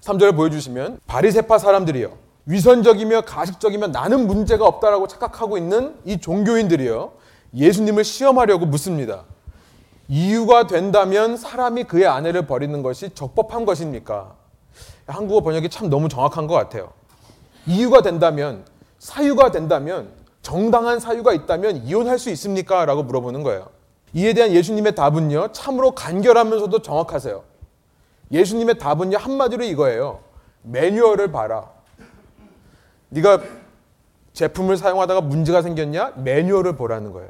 3절을 0.02 0.36
보여주시면 0.36 1.00
바리세파 1.08 1.58
사람들이요. 1.58 2.23
위선적이며 2.46 3.22
가식적이며 3.22 3.88
나는 3.88 4.28
문제가 4.28 4.66
없다라고 4.66 5.08
착각하고 5.08 5.58
있는 5.58 5.96
이 6.06 6.20
종교인들이요. 6.20 7.14
예수님을 7.56 8.04
시험하려고 8.04 8.66
묻습니다. 8.66 9.24
이유가 10.10 10.68
된다면 10.68 11.38
사람이 11.38 11.86
그의 11.86 12.08
아내를 12.08 12.46
버리는 12.46 12.84
것이 12.84 13.12
적법한 13.14 13.66
것입니까? 13.66 14.36
한국어 15.08 15.42
번역이 15.42 15.70
참 15.70 15.90
너무 15.90 16.10
정확한 16.10 16.48
것 16.48 16.56
같아요. 16.56 16.92
이유가 17.66 18.02
된다면, 18.02 18.66
사유가 19.00 19.52
된다면, 19.52 20.12
정당한 20.42 21.00
사유가 21.00 21.34
있다면 21.34 21.78
이혼할 21.86 22.20
수 22.20 22.30
있습니까? 22.32 22.86
라고 22.86 23.04
물어보는 23.04 23.44
거예요. 23.44 23.70
이에 24.14 24.34
대한 24.34 24.52
예수님의 24.52 24.96
답은요, 24.96 25.54
참으로 25.54 25.92
간결하면서도 25.92 26.82
정확하세요. 26.82 27.44
예수님의 28.32 28.78
답은요, 28.78 29.18
한마디로 29.18 29.64
이거예요. 29.64 30.20
매뉴얼을 30.64 31.32
봐라. 31.32 31.70
네가 33.14 33.42
제품을 34.34 34.78
사용하다가 34.78 35.22
문제가 35.22 35.62
생겼냐? 35.62 36.14
매뉴얼을 36.18 36.76
보라는 36.76 37.12
거예요. 37.12 37.30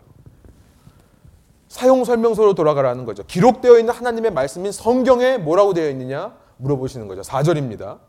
사용 1.68 2.06
설명서로 2.06 2.54
돌아가라는 2.54 3.04
거죠. 3.06 3.24
기록되어 3.26 3.80
있는 3.80 3.94
하나님의 3.94 4.32
말씀인 4.32 4.72
성경에 4.72 5.38
뭐라고 5.38 5.74
되어 5.74 5.90
있느냐? 5.90 6.34
물어보시는 6.58 7.08
거죠. 7.08 7.22
4절입니다. 7.22 8.00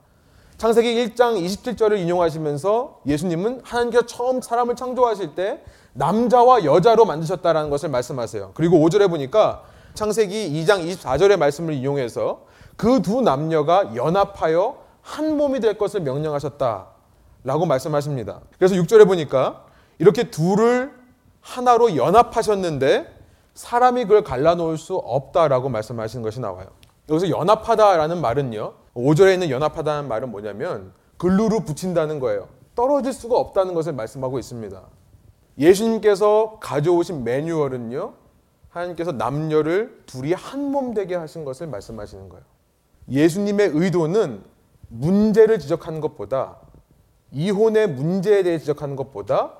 창세기 0.58 0.94
1장 1.14 1.42
27절을 1.42 1.98
인용하시면서 1.98 3.00
예수님은 3.06 3.62
하나님께서 3.64 4.06
처음 4.06 4.40
사람을 4.40 4.76
창조하실 4.76 5.34
때 5.34 5.64
남자와 5.94 6.64
여자로 6.64 7.04
만드셨다라는 7.06 7.70
것을 7.70 7.88
말씀하세요. 7.88 8.52
그리고 8.54 8.78
5절에 8.78 9.08
보니까 9.10 9.64
창세기 9.94 10.52
2장 10.64 10.86
24절의 10.88 11.36
말씀을 11.38 11.74
이용해서 11.74 12.44
그 12.76 13.00
두 13.02 13.20
남녀가 13.20 13.94
연합하여 13.96 14.76
한 15.00 15.36
몸이 15.36 15.60
될 15.60 15.76
것을 15.78 16.00
명령하셨다. 16.00 16.93
라고 17.44 17.66
말씀하십니다. 17.66 18.40
그래서 18.58 18.74
6절에 18.74 19.06
보니까 19.06 19.66
이렇게 19.98 20.30
둘을 20.30 20.92
하나로 21.40 21.96
연합하셨는데 21.96 23.06
사람이 23.54 24.04
그걸 24.04 24.24
갈라놓을 24.24 24.78
수 24.78 24.96
없다라고 24.96 25.68
말씀하시는 25.68 26.22
것이 26.22 26.40
나와요. 26.40 26.68
여기서 27.08 27.28
연합하다라는 27.28 28.20
말은요. 28.20 28.72
5절에 28.94 29.34
있는 29.34 29.50
연합하다는 29.50 30.08
말은 30.08 30.30
뭐냐면 30.30 30.92
글루로 31.18 31.60
붙인다는 31.60 32.18
거예요. 32.18 32.48
떨어질 32.74 33.12
수가 33.12 33.36
없다는 33.38 33.74
것을 33.74 33.92
말씀하고 33.92 34.38
있습니다. 34.38 34.82
예수님께서 35.58 36.58
가져오신 36.60 37.22
매뉴얼은요. 37.24 38.14
하나님께서 38.70 39.12
남녀를 39.12 40.02
둘이 40.06 40.32
한 40.32 40.72
몸 40.72 40.94
되게 40.94 41.14
하신 41.14 41.44
것을 41.44 41.68
말씀하시는 41.68 42.28
거예요. 42.28 42.44
예수님의 43.08 43.70
의도는 43.74 44.42
문제를 44.88 45.58
지적하는 45.60 46.00
것보다 46.00 46.56
이혼의 47.32 47.88
문제에 47.88 48.42
대해 48.42 48.58
지적하는 48.58 48.96
것보다 48.96 49.52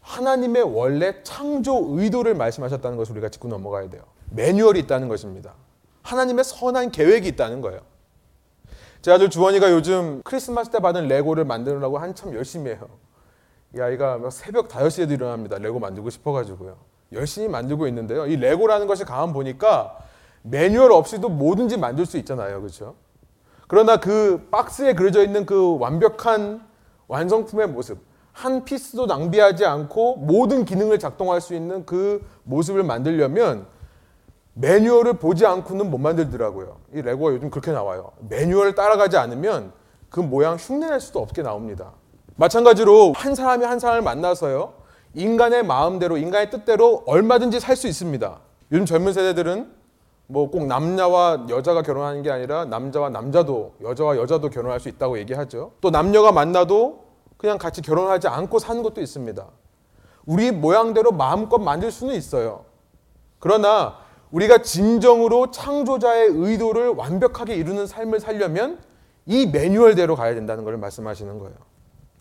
하나님의 0.00 0.62
원래 0.62 1.22
창조 1.22 1.98
의도를 1.98 2.34
말씀하셨다는 2.34 2.96
것을 2.96 3.12
우리가 3.12 3.28
짚고 3.28 3.48
넘어가야 3.48 3.88
돼요. 3.88 4.02
매뉴얼이 4.30 4.80
있다는 4.80 5.08
것입니다. 5.08 5.54
하나님의 6.02 6.44
선한 6.44 6.90
계획이 6.90 7.28
있다는 7.28 7.60
거예요. 7.60 7.80
제 9.00 9.10
아들 9.12 9.30
주원이가 9.30 9.70
요즘 9.70 10.22
크리스마스 10.24 10.70
때 10.70 10.78
받은 10.78 11.08
레고를 11.08 11.44
만드느라고 11.44 11.98
한참 11.98 12.34
열심히 12.34 12.70
해요. 12.70 12.88
이 13.76 13.80
아이가 13.80 14.18
막 14.18 14.30
새벽 14.30 14.68
5시에도 14.68 15.12
일어납니다. 15.12 15.58
레고 15.58 15.78
만들고 15.78 16.10
싶어가지고요. 16.10 16.76
열심히 17.12 17.48
만들고 17.48 17.86
있는데요. 17.88 18.26
이 18.26 18.36
레고라는 18.36 18.86
것이 18.86 19.04
가만 19.04 19.32
보니까 19.32 19.98
매뉴얼 20.42 20.92
없이도 20.92 21.28
뭐든지 21.28 21.78
만들 21.78 22.06
수 22.06 22.18
있잖아요. 22.18 22.60
그렇죠? 22.60 22.96
그러나 23.66 23.98
그 23.98 24.46
박스에 24.50 24.94
그려져 24.94 25.24
있는 25.24 25.46
그 25.46 25.78
완벽한 25.78 26.66
완성품의 27.08 27.68
모습, 27.68 27.98
한 28.32 28.64
피스도 28.64 29.06
낭비하지 29.06 29.64
않고 29.64 30.16
모든 30.16 30.64
기능을 30.64 30.98
작동할 30.98 31.40
수 31.40 31.54
있는 31.54 31.86
그 31.86 32.26
모습을 32.42 32.82
만들려면 32.82 33.66
매뉴얼을 34.54 35.14
보지 35.14 35.46
않고는 35.46 35.90
못 35.90 35.98
만들더라고요. 35.98 36.76
이 36.94 37.02
레고가 37.02 37.32
요즘 37.32 37.50
그렇게 37.50 37.72
나와요. 37.72 38.12
매뉴얼을 38.28 38.74
따라가지 38.74 39.16
않으면 39.16 39.72
그 40.10 40.20
모양 40.20 40.56
흉내낼 40.56 41.00
수도 41.00 41.20
없게 41.20 41.42
나옵니다. 41.42 41.92
마찬가지로 42.36 43.12
한 43.12 43.34
사람이 43.34 43.64
한 43.64 43.78
사람을 43.78 44.02
만나서요. 44.02 44.74
인간의 45.14 45.64
마음대로, 45.64 46.16
인간의 46.16 46.50
뜻대로 46.50 47.02
얼마든지 47.06 47.60
살 47.60 47.76
수 47.76 47.86
있습니다. 47.86 48.40
요즘 48.72 48.86
젊은 48.86 49.12
세대들은 49.12 49.72
뭐 50.26 50.50
꼭 50.50 50.66
남녀와 50.66 51.46
여자가 51.50 51.82
결혼하는 51.82 52.22
게 52.22 52.30
아니라 52.30 52.64
남자와 52.64 53.10
남자도, 53.10 53.74
여자와 53.82 54.16
여자도 54.16 54.50
결혼할 54.50 54.80
수 54.80 54.88
있다고 54.88 55.18
얘기하죠. 55.18 55.72
또 55.80 55.90
남녀가 55.90 56.32
만나도 56.32 57.04
그냥 57.36 57.58
같이 57.58 57.82
결혼하지 57.82 58.28
않고 58.28 58.58
사는 58.58 58.82
것도 58.82 59.00
있습니다. 59.00 59.46
우리 60.26 60.50
모양대로 60.50 61.12
마음껏 61.12 61.58
만들 61.58 61.90
수는 61.90 62.14
있어요. 62.14 62.64
그러나 63.38 63.98
우리가 64.30 64.62
진정으로 64.62 65.50
창조자의 65.50 66.28
의도를 66.32 66.88
완벽하게 66.88 67.54
이루는 67.56 67.86
삶을 67.86 68.20
살려면 68.20 68.78
이 69.26 69.46
매뉴얼대로 69.46 70.16
가야 70.16 70.34
된다는 70.34 70.64
것을 70.64 70.78
말씀하시는 70.78 71.38
거예요. 71.38 71.54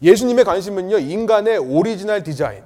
예수님의 0.01 0.43
관심은요, 0.43 0.99
인간의 0.99 1.57
오리지널 1.57 2.23
디자인. 2.23 2.63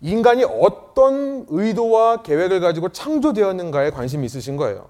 인간이 0.00 0.44
어떤 0.44 1.46
의도와 1.48 2.22
계획을 2.22 2.60
가지고 2.60 2.90
창조되었는가에 2.90 3.90
관심이 3.90 4.26
있으신 4.26 4.56
거예요. 4.56 4.88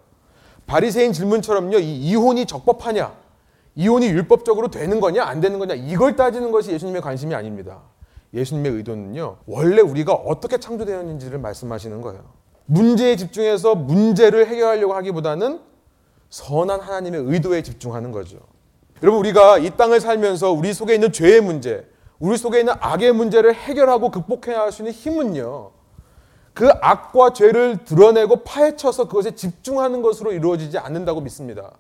바리새인 0.66 1.12
질문처럼요, 1.12 1.78
이 1.78 1.96
이혼이 1.98 2.46
적법하냐, 2.46 3.14
이혼이 3.76 4.08
율법적으로 4.08 4.68
되는 4.68 5.00
거냐, 5.00 5.24
안 5.24 5.40
되는 5.40 5.58
거냐, 5.58 5.74
이걸 5.74 6.16
따지는 6.16 6.50
것이 6.50 6.72
예수님의 6.72 7.02
관심이 7.02 7.34
아닙니다. 7.34 7.82
예수님의 8.34 8.72
의도는요, 8.72 9.36
원래 9.46 9.80
우리가 9.80 10.12
어떻게 10.12 10.58
창조되었는지를 10.58 11.38
말씀하시는 11.38 12.00
거예요. 12.00 12.24
문제에 12.66 13.14
집중해서 13.14 13.76
문제를 13.76 14.48
해결하려고 14.48 14.94
하기보다는 14.94 15.60
선한 16.30 16.80
하나님의 16.80 17.22
의도에 17.26 17.62
집중하는 17.62 18.10
거죠. 18.10 18.38
여러분 19.02 19.20
우리가 19.20 19.58
이 19.58 19.70
땅을 19.70 20.00
살면서 20.00 20.50
우리 20.50 20.74
속에 20.74 20.94
있는 20.94 21.12
죄의 21.12 21.40
문제, 21.42 21.86
우리 22.18 22.36
속에 22.36 22.60
있는 22.60 22.74
악의 22.80 23.12
문제를 23.12 23.54
해결하고 23.54 24.10
극복해야 24.10 24.60
할 24.60 24.72
수 24.72 24.82
있는 24.82 24.92
힘은요. 24.92 25.70
그 26.54 26.70
악과 26.80 27.32
죄를 27.34 27.84
드러내고 27.84 28.36
파헤쳐서 28.44 29.08
그것에 29.08 29.34
집중하는 29.34 30.00
것으로 30.00 30.32
이루어지지 30.32 30.78
않는다고 30.78 31.20
믿습니다. 31.20 31.72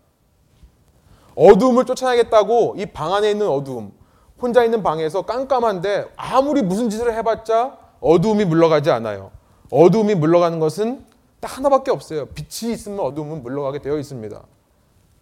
어두움을 1.34 1.84
쫓아내겠다고 1.86 2.74
이 2.78 2.86
방 2.86 3.14
안에 3.14 3.30
있는 3.30 3.48
어두움, 3.48 3.92
혼자 4.40 4.64
있는 4.64 4.82
방에서 4.82 5.22
깜깜한데 5.22 6.12
아무리 6.16 6.62
무슨 6.62 6.90
짓을 6.90 7.14
해봤자 7.14 7.78
어두움이 8.00 8.44
물러가지 8.44 8.90
않아요. 8.90 9.30
어두움이 9.70 10.14
물러가는 10.14 10.58
것은 10.60 11.04
딱 11.40 11.56
하나밖에 11.56 11.90
없어요. 11.90 12.26
빛이 12.26 12.72
있으면 12.72 13.00
어두움은 13.00 13.42
물러가게 13.42 13.78
되어 13.80 13.98
있습니다. 13.98 14.42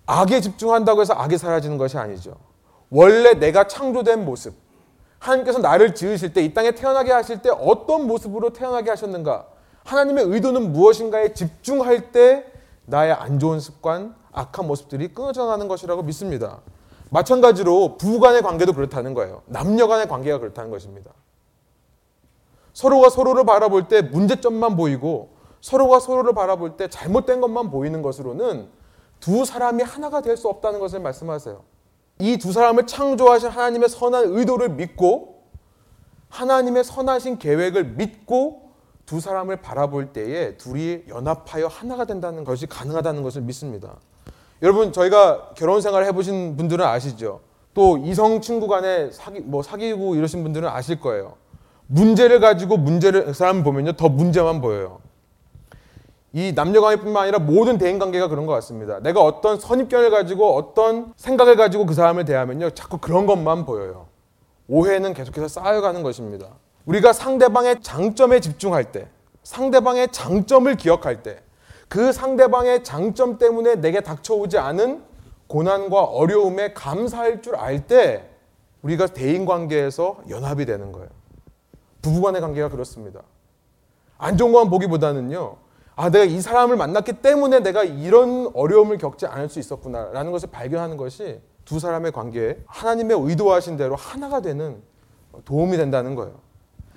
악에 0.07 0.41
집중한다고 0.41 1.01
해서 1.01 1.15
악이 1.15 1.39
사라지는 1.39 1.79
것이 1.79 1.97
아니죠. 1.97 2.37
원래 2.91 3.35
내가 3.35 3.67
창조된 3.67 4.25
모습, 4.25 4.55
하나님께서 5.25 5.59
나를 5.59 5.95
지으실 5.95 6.33
때, 6.35 6.43
이 6.43 6.53
땅에 6.53 6.73
태어나게 6.73 7.11
하실 7.11 7.41
때 7.41 7.51
어떤 7.51 8.07
모습으로 8.07 8.51
태어나게 8.51 8.91
하셨는가? 8.91 9.47
하나님의 9.85 10.25
의도는 10.25 10.73
무엇인가에 10.73 11.33
집중할 11.33 12.13
때 12.13 12.45
나의 12.87 13.13
안 13.13 13.39
좋은 13.39 13.61
습관, 13.61 14.15
악한 14.33 14.67
모습들이 14.67 15.15
끊어져 15.15 15.47
나는 15.47 15.69
것이라고 15.69 16.03
믿습니다. 16.03 16.61
마찬가지로 17.11 17.97
부부 17.97 18.21
간의 18.21 18.43
관계도 18.43 18.73
그렇다는 18.75 19.15
거예요. 19.15 19.43
남녀 19.47 19.87
간의 19.87 20.09
관계가 20.09 20.39
그렇다는 20.39 20.71
것입니다. 20.71 21.11
서로가 22.73 23.09
서로를 23.09 23.45
바라볼 23.45 23.89
때 23.89 24.03
문제점만 24.03 24.77
보이고 24.77 25.31
서로가 25.61 26.01
서로를 26.01 26.35
바라볼 26.35 26.77
때 26.77 26.89
잘못된 26.89 27.41
것만 27.41 27.71
보이는 27.71 28.03
것으로는 28.03 28.69
두 29.21 29.45
사람이 29.45 29.83
하나가 29.83 30.21
될 30.21 30.37
수 30.37 30.49
없다는 30.49 30.81
것을 30.81 31.01
말씀하세요. 31.01 31.63
이 32.21 32.39
두 32.39 32.53
사람을 32.53 32.87
창조하신 32.87 33.49
하나님의 33.49 33.89
선한 33.89 34.25
의도를 34.29 34.71
믿고 34.71 35.43
하나님의 36.29 36.85
선하신 36.85 37.39
계획을 37.39 37.85
믿고 37.97 38.71
두 39.07 39.21
사람을 39.21 39.57
바라볼 39.61 40.13
때에 40.13 40.57
둘이 40.57 41.03
연합하여 41.09 41.67
하나가 41.67 42.05
된다는 42.05 42.45
것이 42.45 42.67
가능하다는 42.67 43.23
것을 43.23 43.43
믿습니다. 43.43 43.97
여러분 44.63 44.93
저희가 44.93 45.51
결혼 45.57 45.81
생활 45.81 46.05
해보신 46.07 46.57
분들은 46.57 46.85
아시죠? 46.85 47.41
또 47.75 47.99
이성 47.99 48.41
친구 48.41 48.69
간에 48.69 49.11
사귀 49.11 49.41
뭐 49.41 49.63
사귀고 49.63 50.15
이러신 50.15 50.43
분들은 50.43 50.69
아실 50.69 51.01
거예요. 51.01 51.35
문제를 51.87 52.41
가지고 52.41 52.79
문제를 52.79 53.27
그 53.27 53.33
사람 53.35 53.63
보면요 53.63 53.93
더 53.93 54.09
문제만 54.09 54.61
보여요. 54.61 55.01
이 56.35 56.53
남녀관계뿐만 56.53 57.23
아니라 57.23 57.39
모든 57.39 57.79
대인 57.79 58.01
관계가 58.01 58.27
그런 58.27 58.45
것 58.45 58.53
같습니다. 58.55 58.99
내가 58.99 59.23
어떤 59.23 59.57
선입견을 59.59 60.11
가지고 60.11 60.57
어떤 60.57 61.13
생각을 61.17 61.55
가지고 61.55 61.87
그 61.87 61.95
사람을 61.95 62.25
대하면요 62.25 62.71
자꾸 62.71 62.99
그런 62.99 63.25
것만 63.25 63.65
보여요. 63.65 64.09
오해는 64.67 65.15
계속해서 65.15 65.47
쌓여가는 65.47 66.03
것입니다. 66.03 66.49
우리가 66.87 67.13
상대방의 67.13 67.83
장점에 67.83 68.41
집중할 68.41 68.91
때, 68.91 69.07
상대방의 69.45 70.09
장점을 70.11 70.75
기억할 70.77 71.23
때, 71.23 71.41
그 71.89 72.13
상대방의 72.13 72.83
장점 72.83 73.39
때문에 73.39 73.77
내게 73.77 74.01
닥쳐오지 74.01 74.59
않은 74.59 75.05
고난과 75.47 76.03
어려움에 76.03 76.73
감사할 76.73 77.43
줄 77.43 77.55
알 77.55 77.87
때, 77.87 78.29
우리가 78.83 79.07
대인 79.07 79.47
관계에서 79.47 80.19
연합이 80.29 80.67
되는 80.67 80.91
거예요. 80.91 81.09
부부간의 82.03 82.41
관계가 82.41 82.71
그렇습니다. 82.71 83.21
안 84.19 84.37
좋은 84.37 84.53
것만 84.53 84.69
보기보다는요. 84.69 85.57
아, 85.97 86.11
내가 86.11 86.25
이 86.25 86.41
사람을 86.41 86.77
만났기 86.77 87.15
때문에 87.15 87.61
내가 87.61 87.85
이런 87.85 88.51
어려움을 88.55 88.99
겪지 88.99 89.27
않을 89.27 89.49
수 89.49 89.61
있었구나라는 89.61 90.33
것을 90.33 90.51
발견하는 90.51 90.97
것이 90.97 91.41
두 91.65 91.79
사람의 91.79 92.13
관계에 92.13 92.59
하나님의 92.67 93.17
의도하신 93.21 93.77
대로 93.77 93.95
하나가 93.95 94.41
되는 94.41 94.83
도움이 95.45 95.77
된다는 95.77 96.15
거예요. 96.15 96.41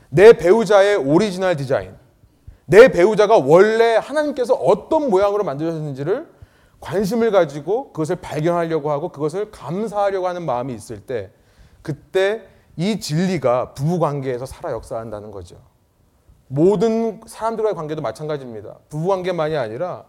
내 0.10 0.34
배우자의 0.34 0.96
오리지널 0.96 1.56
디자인, 1.56 1.96
내 2.66 2.88
배우자가 2.90 3.38
원래 3.38 3.96
하나님께서 3.96 4.54
어떤 4.56 5.10
모양으로 5.10 5.44
만드셨는지를 5.44 6.28
관심을 6.80 7.32
가지고 7.32 7.92
그것을 7.92 8.18
발견하려고 8.18 8.92
하고 8.92 9.10
그것을 9.10 9.52
감사하려고 9.52 10.28
하는 10.28 10.46
마음이 10.46 10.74
있을 10.74 11.02
때 11.02 11.32
그때 11.82 12.44
이 12.76 13.00
진리가 13.00 13.74
부부 13.74 14.00
관계에서 14.00 14.46
살아 14.46 14.72
역사한다는 14.72 15.32
거죠. 15.32 15.58
모든 16.48 17.22
사람들과의 17.26 17.76
관계도 17.76 18.02
마찬가지입니다. 18.02 18.78
부부 18.90 19.08
관계만이 19.08 19.56
아니라 19.58 20.06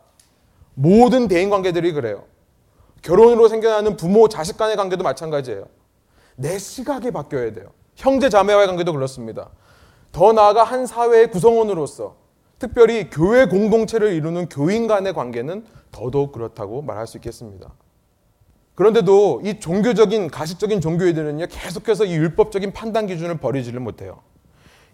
모든 0.75 1.29
대인 1.29 1.51
관계들이 1.51 1.93
그래요. 1.93 2.25
결혼으로 3.03 3.49
생겨나는 3.49 3.97
부모 3.97 4.29
자식 4.29 4.57
간의 4.57 4.77
관계도 4.77 5.03
마찬가지예요. 5.03 5.67
내 6.37 6.59
시각이 6.59 7.11
바뀌어야 7.11 7.53
돼요. 7.53 7.71
형제 7.97 8.29
자매와의 8.29 8.69
관계도 8.69 8.93
그렇습니다. 8.93 9.51
더 10.13 10.33
나아가 10.33 10.63
한 10.65 10.87
사회의 10.87 11.31
구성원으로서 11.31 12.17
특별히 12.59 13.11
교회 13.11 13.47
공동체를 13.47 14.13
이루는 14.13 14.49
교인 14.49 14.87
간의 14.87 15.13
관계는 15.15 15.65
더더욱 15.91 16.33
그렇다고 16.33 16.83
말할 16.83 17.07
수 17.07 17.17
있겠습니다. 17.17 17.73
그런데도 18.75 19.43
이 19.45 19.59
종교적인 19.59 20.29
가식적인 20.29 20.81
종교인들은요 20.81 21.47
계속해서 21.49 22.05
이 22.05 22.15
율법적인 22.15 22.73
판단 22.73 23.09
기준을 23.09 23.39
버리지를 23.39 23.81
못해요. 23.81 24.23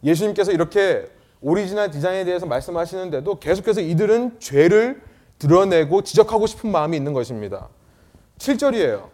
예수님께서 0.02 0.52
이렇게 0.52 1.06
오리지널 1.44 1.90
디자인에 1.90 2.24
대해서 2.24 2.46
말씀하시는데도 2.46 3.38
계속해서 3.38 3.82
이들은 3.82 4.40
죄를 4.40 5.02
드러내고 5.38 6.02
지적하고 6.02 6.46
싶은 6.46 6.72
마음이 6.72 6.96
있는 6.96 7.12
것입니다. 7.12 7.68
7절이에요. 8.38 9.10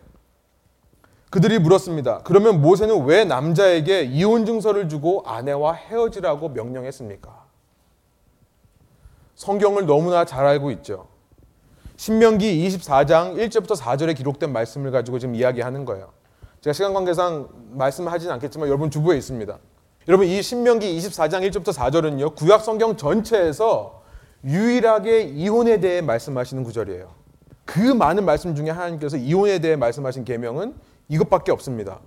그들이 1.31 1.59
물었습니다. 1.59 2.21
그러면 2.23 2.61
모세는 2.61 3.05
왜 3.05 3.25
남자에게 3.25 4.03
이혼 4.03 4.47
증서를 4.47 4.89
주고 4.89 5.25
아내와 5.27 5.73
헤어지라고 5.73 6.51
명령했습니까? 6.51 7.47
성경을 9.35 9.87
너무나 9.87 10.25
잘 10.25 10.47
알고 10.47 10.71
있죠. 10.73 11.09
신명기 11.97 12.69
24장 12.69 13.37
1절부터 13.37 13.77
4절에 13.77 14.17
기록된 14.17 14.53
말씀을 14.53 14.93
가지고 14.93 15.19
지금 15.19 15.35
이야기하는 15.35 15.85
거예요. 15.85 16.13
제가 16.61 16.75
시간 16.75 16.95
관계상 16.95 17.49
말씀을 17.73 18.13
하지는 18.13 18.35
않겠지만 18.35 18.69
여러분 18.69 18.89
주부에 18.89 19.17
있습니다. 19.17 19.59
여러분 20.09 20.27
이 20.27 20.43
신명기 20.43 20.99
24장 20.99 21.47
1절부터 21.51 21.75
4절은요. 21.75 22.35
구약 22.35 22.65
성경 22.65 22.97
전체에서 22.97 24.01
유일하게 24.45 25.25
이혼에 25.25 25.79
대해 25.79 26.01
말씀하시는 26.01 26.65
구절이에요. 26.65 27.09
그 27.67 27.81
많은 27.81 28.25
말씀 28.25 28.55
중에 28.55 28.71
하나님께서 28.71 29.19
이혼에 29.19 29.59
대해 29.59 29.77
말씀하신 29.77 30.25
계명은 30.25 30.75
이것밖에 31.09 31.53
없습니다. 31.53 32.01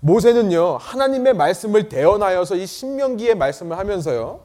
모세는요 0.00 0.76
하나님의 0.78 1.34
말씀을 1.34 1.88
대언하여서 1.88 2.56
이 2.56 2.66
신명기의 2.66 3.34
말씀을 3.34 3.76
하면서요 3.78 4.40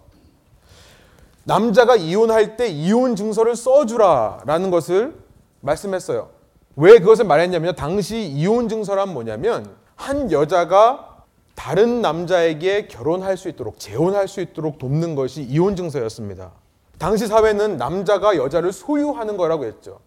남자가 1.43 1.95
이혼할 1.95 2.55
때 2.55 2.67
이혼 2.67 3.15
증서를 3.15 3.55
써주라라는 3.55 4.69
것을 4.69 5.15
말씀했어요. 5.61 6.29
왜 6.75 6.99
그것을 6.99 7.25
말했냐면 7.25 7.75
당시 7.75 8.21
이혼 8.21 8.69
증서란 8.69 9.09
뭐냐면 9.09 9.75
한 9.95 10.31
여자가 10.31 11.08
다른 11.59 12.01
남자에게 12.01 12.87
결혼할 12.87 13.35
수 13.35 13.49
있도록 13.49 13.79
재혼할 13.79 14.29
수 14.29 14.39
있도록 14.39 14.79
돕는 14.79 15.15
것이 15.15 15.41
이혼 15.43 15.75
증서였습니다. 15.75 16.53
당시 16.97 17.27
사회는 17.27 17.75
남자가 17.75 18.37
여자를 18.37 18.71
소유하는 18.71 19.35
거라고 19.35 19.65
했죠. 19.65 19.99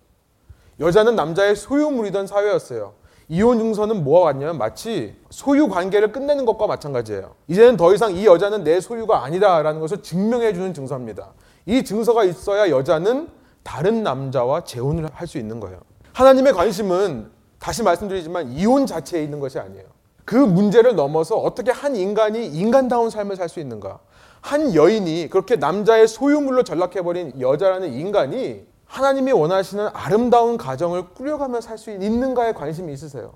여자는 0.81 1.15
남자의 1.15 1.55
소유물이던 1.55 2.27
사회였어요. 2.27 2.95
이혼 3.29 3.59
증서는 3.59 4.03
뭐와 4.03 4.33
같냐면 4.33 4.57
마치 4.57 5.15
소유 5.29 5.69
관계를 5.69 6.11
끝내는 6.11 6.47
것과 6.47 6.67
마찬가지예요. 6.67 7.35
이제는 7.49 7.77
더 7.77 7.93
이상 7.93 8.17
이 8.17 8.25
여자는 8.25 8.65
내 8.65 8.81
소유가 8.81 9.23
아니다라는 9.23 9.79
것을 9.79 10.03
증명해 10.03 10.55
주는 10.55 10.73
증서입니다. 10.73 11.35
이 11.67 11.85
증서가 11.85 12.25
있어야 12.25 12.71
여자는 12.71 13.29
다른 13.63 14.03
남자와 14.03 14.65
재혼을 14.65 15.07
할 15.13 15.29
수 15.29 15.37
있는 15.37 15.61
거예요. 15.61 15.81
하나님의 16.15 16.55
관심은 16.55 17.31
다시 17.59 17.83
말씀드리지만 17.83 18.53
이혼 18.53 18.87
자체에 18.87 19.23
있는 19.23 19.39
것이 19.39 19.59
아니에요. 19.59 19.93
그 20.25 20.37
문제를 20.37 20.95
넘어서 20.95 21.37
어떻게 21.37 21.71
한 21.71 21.97
인간이 21.97 22.47
인간다운 22.47 23.11
삶을 23.11 23.37
살 23.37 23.49
수 23.49 23.61
있는가? 23.61 23.99
한 24.41 24.75
여인이 24.75 25.29
그렇게 25.31 25.57
남자의 25.57 26.09
소유물로 26.09 26.65
전락해버린 26.65 27.41
여자라는 27.41 27.93
인간이 27.93 28.67
하나님이 28.87 29.33
원하시는 29.33 29.89
아름다운 29.93 30.57
가정을 30.57 31.11
꾸려가며 31.15 31.61
살 31.61 31.79
수 31.79 31.91
있는가에 31.91 32.53
관심이 32.53 32.93
있으세요. 32.93 33.35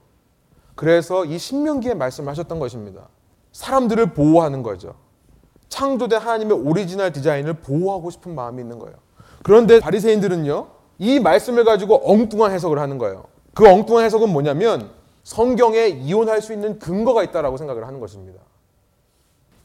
그래서 0.74 1.24
이 1.24 1.38
신명기에 1.38 1.94
말씀하셨던 1.94 2.58
것입니다. 2.58 3.08
사람들을 3.52 4.12
보호하는 4.12 4.62
거죠. 4.62 4.94
창조된 5.68 6.20
하나님의 6.20 6.58
오리지널 6.58 7.12
디자인을 7.12 7.54
보호하고 7.54 8.10
싶은 8.10 8.34
마음이 8.34 8.60
있는 8.62 8.78
거예요. 8.78 8.96
그런데 9.42 9.80
바리새인들은요. 9.80 10.66
이 10.98 11.20
말씀을 11.20 11.64
가지고 11.64 12.02
엉뚱한 12.10 12.52
해석을 12.52 12.78
하는 12.78 12.98
거예요. 12.98 13.24
그 13.54 13.66
엉뚱한 13.66 14.04
해석은 14.04 14.28
뭐냐면 14.28 14.90
성경에 15.26 15.88
이혼할 15.88 16.40
수 16.40 16.52
있는 16.52 16.78
근거가 16.78 17.24
있다라고 17.24 17.56
생각을 17.56 17.84
하는 17.84 17.98
것입니다. 17.98 18.40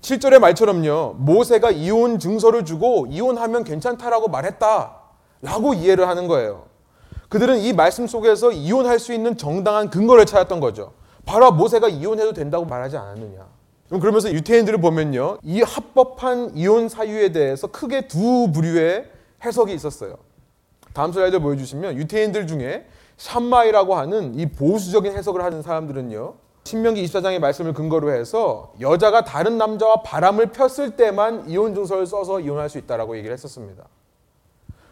7절의 0.02 0.39
말처럼요. 0.39 1.17
모세가 1.19 1.69
이혼 1.69 2.17
증서를 2.17 2.65
주고 2.65 3.06
이혼하면 3.08 3.63
괜찮다라고 3.63 4.28
말했다. 4.28 4.95
라고 5.43 5.76
이해를 5.76 6.08
하는 6.08 6.28
거예요. 6.28 6.65
그들은 7.30 7.60
이 7.60 7.74
말씀 7.74 8.08
속에서 8.08 8.52
이혼할 8.52 8.97
수 8.97 9.13
있는 9.13 9.38
정당한 9.38 9.91
근거를 9.91 10.26
찾았던 10.26 10.62
거죠. 10.62 10.93
바로 11.28 11.52
모세가 11.52 11.89
이혼해도 11.89 12.34
된다고 12.34 12.65
말하지 12.65 12.97
않았느냐. 12.97 13.45
그러면서 13.91 14.32
유태인들을 14.32 14.82
보면요. 14.82 15.38
이 15.43 15.62
합법한 15.62 16.58
이혼 16.58 16.89
사유에 16.89 17.34
대해서 17.34 17.67
크게 17.67 18.08
두 18.08 18.52
부류의 18.52 19.12
해석이 19.45 19.71
있었어요. 19.76 20.17
다음 20.93 21.12
슬라이드 21.12 21.39
보여주시면 21.39 21.97
유태인들 21.97 22.47
중에 22.47 22.88
샴마이라고 23.21 23.95
하는 23.95 24.34
이 24.34 24.47
보수적인 24.47 25.15
해석을 25.15 25.43
하는 25.43 25.62
사람들은요. 25.62 26.34
신명기 26.63 27.03
24장의 27.05 27.39
말씀을 27.39 27.73
근거로 27.73 28.12
해서 28.12 28.73
여자가 28.79 29.23
다른 29.23 29.57
남자와 29.60 30.01
바람을 30.01 30.47
폈을 30.47 30.95
때만 30.95 31.47
이혼 31.47 31.75
증서를 31.75 32.07
써서 32.07 32.39
이혼할 32.39 32.69
수 32.69 32.79
있다라고 32.79 33.15
얘기를 33.17 33.31
했었습니다. 33.34 33.84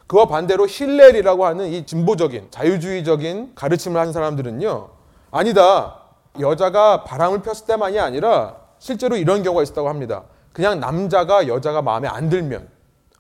그와 0.06 0.28
반대로 0.28 0.68
힐렐이라고 0.68 1.46
하는 1.46 1.68
이 1.68 1.86
진보적인 1.86 2.48
자유주의적인 2.52 3.54
가르침을 3.56 4.00
하는 4.00 4.14
사람들은요. 4.14 4.90
아니다. 5.32 6.02
여자가 6.40 7.04
바람을 7.04 7.42
폈을 7.42 7.66
때만이 7.66 8.00
아니라 8.00 8.58
실제로 8.78 9.16
이런 9.18 9.42
경우가 9.42 9.64
있었다고 9.64 9.90
합니다. 9.90 10.24
그냥 10.54 10.80
남자가 10.80 11.48
여자가 11.48 11.82
마음에 11.82 12.08
안 12.08 12.30
들면 12.30 12.68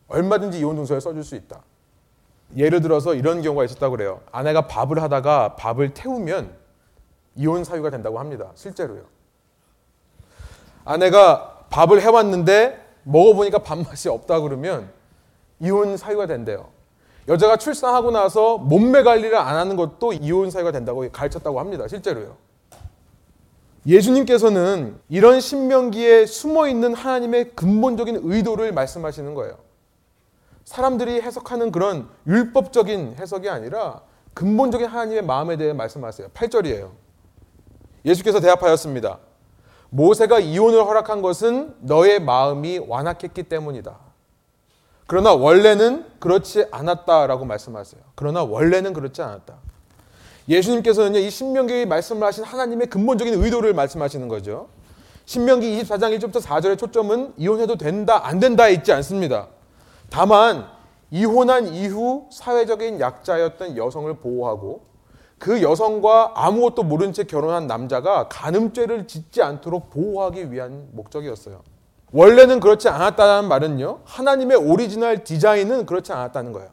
얼마든지 0.08 0.60
이혼 0.60 0.76
증서를 0.76 1.02
써줄 1.02 1.24
수 1.24 1.36
있다. 1.36 1.62
예를 2.56 2.82
들어서 2.82 3.14
이런 3.14 3.42
경우가 3.42 3.64
있었다고 3.66 3.96
그래요. 3.98 4.22
아내가 4.32 4.68
밥을 4.68 5.02
하다가 5.02 5.56
밥을 5.56 5.94
태우면 5.94 6.52
이혼 7.36 7.64
사유가 7.64 7.90
된다고 7.90 8.20
합니다. 8.20 8.52
실제로요. 8.56 9.04
아내가 10.84 11.66
밥을 11.70 12.02
해왔는데 12.02 12.86
먹어보니까 13.04 13.60
밥맛이 13.60 14.10
없다 14.10 14.42
그러면 14.42 14.90
이혼 15.60 15.98
사유가 15.98 16.26
된대요. 16.26 16.70
여자가 17.28 17.58
출산하고 17.58 18.10
나서 18.10 18.58
몸매 18.58 19.04
관리를 19.04 19.38
안 19.38 19.56
하는 19.56 19.76
것도 19.76 20.14
이혼 20.14 20.50
사유가 20.50 20.72
된다고 20.72 21.08
가르쳤다고 21.12 21.60
합니다. 21.60 21.88
실제로요. 21.88 22.36
예수님께서는 23.86 25.00
이런 25.10 25.40
신명기에 25.40 26.26
숨어 26.26 26.68
있는 26.68 26.94
하나님의 26.94 27.52
근본적인 27.56 28.22
의도를 28.24 28.74
말씀하시는 28.74 29.34
거예요. 29.36 29.58
사람들이 30.70 31.20
해석하는 31.22 31.72
그런 31.72 32.08
율법적인 32.28 33.16
해석이 33.18 33.50
아니라 33.50 34.02
근본적인 34.36 34.86
하나님의 34.86 35.24
마음에 35.24 35.58
대해 35.58 35.74
말씀하세요. 35.74 36.28
8절이에요. 36.28 36.92
예수께서 38.06 38.40
대답하였습니다. 38.40 39.18
모세가 39.90 40.38
이혼을 40.38 40.86
허락한 40.86 41.24
것은 41.24 41.74
너의 41.80 42.22
마음이 42.22 42.82
완악했기 42.88 43.42
때문이다. 43.50 43.98
그러나 45.08 45.34
원래는 45.34 46.06
그렇지 46.20 46.68
않았다라고 46.70 47.46
말씀하세요. 47.46 48.04
그러나 48.14 48.44
원래는 48.44 48.94
그렇지 48.94 49.24
않았다. 49.24 49.56
예수님께서는 50.48 51.20
이 51.20 51.32
신명기에 51.32 51.86
말씀을 51.86 52.28
하신 52.28 52.44
하나님의 52.44 52.92
근본적인 52.92 53.44
의도를 53.44 53.74
말씀하시는 53.74 54.28
거죠. 54.28 54.68
신명기 55.26 55.82
24장 55.82 56.16
1절부터 56.20 56.44
4절의 56.44 56.78
초점은 56.78 57.34
이혼해도 57.38 57.76
된다, 57.78 58.22
안 58.24 58.40
된다에 58.40 58.74
있지 58.74 58.94
않습니다. 58.94 59.48
다만 60.10 60.66
이혼한 61.12 61.68
이후 61.68 62.28
사회적인 62.32 63.00
약자였던 63.00 63.78
여성을 63.78 64.14
보호하고 64.16 64.82
그 65.38 65.62
여성과 65.62 66.34
아무것도 66.36 66.84
모른 66.84 67.14
채 67.14 67.24
결혼한 67.24 67.66
남자가 67.66 68.28
간음죄를 68.28 69.08
짓지 69.08 69.42
않도록 69.42 69.90
보호하기 69.90 70.52
위한 70.52 70.90
목적이었어요. 70.92 71.62
원래는 72.12 72.60
그렇지 72.60 72.90
않았다는 72.90 73.48
말은요. 73.48 74.02
하나님의 74.04 74.58
오리지널 74.58 75.24
디자인은 75.24 75.86
그렇지 75.86 76.12
않았다는 76.12 76.52
거예요. 76.52 76.70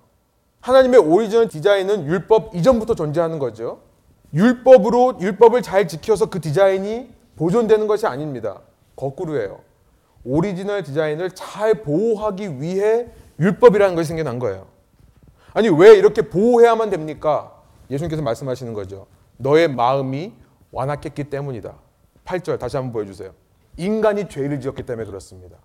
하나님의 0.61 0.99
오리지널 1.01 1.49
디자인은 1.49 2.07
율법 2.07 2.57
이전부터 2.57 2.95
존재하는 2.95 3.39
거죠. 3.39 3.81
율법으로 4.35 5.19
율법을 5.21 5.63
잘 5.63 5.87
지켜서 5.87 6.27
그 6.27 6.41
디자인이 6.41 7.09
보존되는 7.37 7.87
것이 7.87 8.07
아닙니다. 8.07 8.61
거꾸로예요. 8.97 9.61
오리지널 10.25 10.83
디자인을 10.83 11.31
잘 11.33 11.83
보호하기 11.83 12.61
위해 12.61 13.07
율법이라는 13.39 13.95
것이 13.95 14.09
생겨난 14.09 14.39
거예요. 14.39 14.67
아니 15.53 15.69
왜 15.69 15.97
이렇게 15.97 16.23
보호해야만 16.23 16.91
됩니까? 16.91 17.53
예수님께서 17.91 18.23
말씀하시는 18.23 18.73
거죠. 18.75 19.07
너의 19.37 19.69
마음이 19.69 20.33
완악했기 20.73 21.25
때문이다. 21.25 21.75
8절 22.25 22.59
다시 22.59 22.77
한번 22.77 22.93
보여주세요. 22.93 23.33
인간이 23.77 24.29
죄를 24.29 24.61
지었기 24.61 24.83
때문에 24.85 25.07
그렇습니다. 25.07 25.57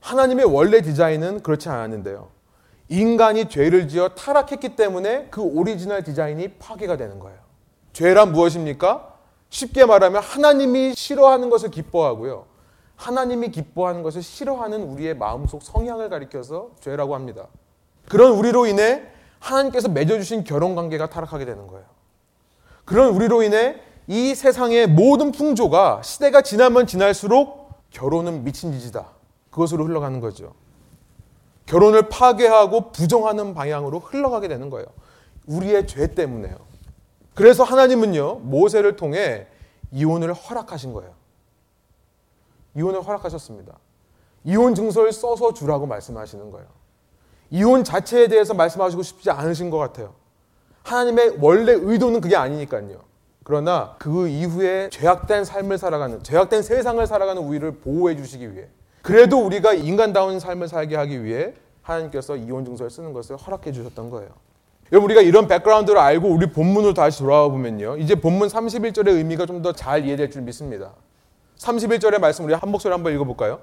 하나님의 0.00 0.44
원래 0.44 0.82
디자인은 0.82 1.42
그렇지 1.42 1.68
않았는데요. 1.68 2.28
인간이 2.88 3.48
죄를 3.48 3.88
지어 3.88 4.10
타락했기 4.10 4.76
때문에 4.76 5.28
그 5.30 5.40
오리지널 5.40 6.04
디자인이 6.04 6.46
파괴가 6.58 6.96
되는 6.96 7.18
거예요. 7.18 7.38
죄란 7.92 8.32
무엇입니까? 8.32 9.14
쉽게 9.48 9.86
말하면 9.86 10.22
하나님이 10.22 10.94
싫어하는 10.94 11.48
것을 11.48 11.70
기뻐하고요. 11.70 12.46
하나님이 12.96 13.50
기뻐하는 13.50 14.02
것을 14.02 14.22
싫어하는 14.22 14.82
우리의 14.82 15.16
마음속 15.16 15.62
성향을 15.62 16.08
가리켜서 16.08 16.70
죄라고 16.80 17.14
합니다. 17.14 17.46
그런 18.08 18.32
우리로 18.32 18.66
인해 18.66 19.02
하나님께서 19.40 19.88
맺어주신 19.88 20.44
결혼 20.44 20.74
관계가 20.74 21.10
타락하게 21.10 21.44
되는 21.44 21.66
거예요. 21.66 21.84
그런 22.84 23.10
우리로 23.14 23.42
인해 23.42 23.80
이 24.06 24.34
세상의 24.34 24.88
모든 24.88 25.32
풍조가 25.32 26.02
시대가 26.02 26.42
지나면 26.42 26.86
지날수록 26.86 27.70
결혼은 27.90 28.44
미친 28.44 28.72
짓이다. 28.72 29.06
그것으로 29.50 29.84
흘러가는 29.84 30.20
거죠. 30.20 30.52
결혼을 31.66 32.08
파괴하고 32.08 32.92
부정하는 32.92 33.54
방향으로 33.54 34.00
흘러가게 34.00 34.48
되는 34.48 34.68
거예요. 34.68 34.86
우리의 35.46 35.86
죄 35.86 36.14
때문에요. 36.14 36.56
그래서 37.34 37.64
하나님은요, 37.64 38.36
모세를 38.36 38.96
통해 38.96 39.46
이혼을 39.90 40.32
허락하신 40.34 40.92
거예요. 40.92 41.12
이혼을 42.76 43.02
허락하셨습니다. 43.02 43.78
이혼 44.44 44.74
증서를 44.74 45.12
써서 45.12 45.52
주라고 45.54 45.86
말씀하시는 45.86 46.50
거예요. 46.50 46.66
이혼 47.50 47.84
자체에 47.84 48.28
대해서 48.28 48.52
말씀하시고 48.54 49.02
싶지 49.02 49.30
않으신 49.30 49.70
것 49.70 49.78
같아요. 49.78 50.14
하나님의 50.82 51.36
원래 51.40 51.72
의도는 51.72 52.20
그게 52.20 52.36
아니니까요. 52.36 53.02
그러나 53.42 53.94
그 53.98 54.28
이후에 54.28 54.88
죄악된 54.90 55.44
삶을 55.44 55.78
살아가는, 55.78 56.22
죄악된 56.22 56.62
세상을 56.62 57.06
살아가는 57.06 57.40
우리를 57.42 57.70
보호해 57.78 58.16
주시기 58.16 58.54
위해 58.54 58.68
그래도 59.02 59.38
우리가 59.44 59.74
인간다운 59.74 60.40
삶을 60.40 60.68
살게 60.68 60.96
하기 60.96 61.24
위해 61.24 61.54
하나님께서 61.82 62.36
이혼 62.36 62.64
증서를 62.64 62.90
쓰는 62.90 63.12
것을 63.12 63.36
허락해 63.36 63.70
주셨던 63.72 64.08
거예요. 64.10 64.30
여러분 64.92 65.06
우리가 65.10 65.20
이런 65.22 65.46
백그라운드를 65.48 65.98
알고 65.98 66.28
우리 66.28 66.50
본문으로 66.50 66.94
다시 66.94 67.18
돌아와 67.20 67.48
보면요. 67.48 67.96
이제 67.98 68.14
본문 68.14 68.48
31절의 68.48 69.08
의미가 69.08 69.46
좀 69.46 69.62
더 69.62 69.72
잘 69.72 70.04
이해될 70.06 70.30
줄 70.30 70.42
믿습니다. 70.42 70.92
31절의 71.64 72.18
말씀 72.18 72.44
우리 72.44 72.52
한 72.52 72.70
목소리 72.70 72.92
한번 72.92 73.14
읽어볼까요? 73.14 73.60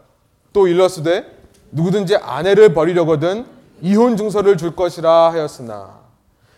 또 0.54 0.68
일러스되 0.68 1.26
누구든지 1.72 2.18
아내를 2.18 2.74
버리려거든 2.74 3.46
이혼 3.82 4.18
증서를 4.18 4.58
줄 4.58 4.76
것이라 4.76 5.32
하였으나 5.32 6.02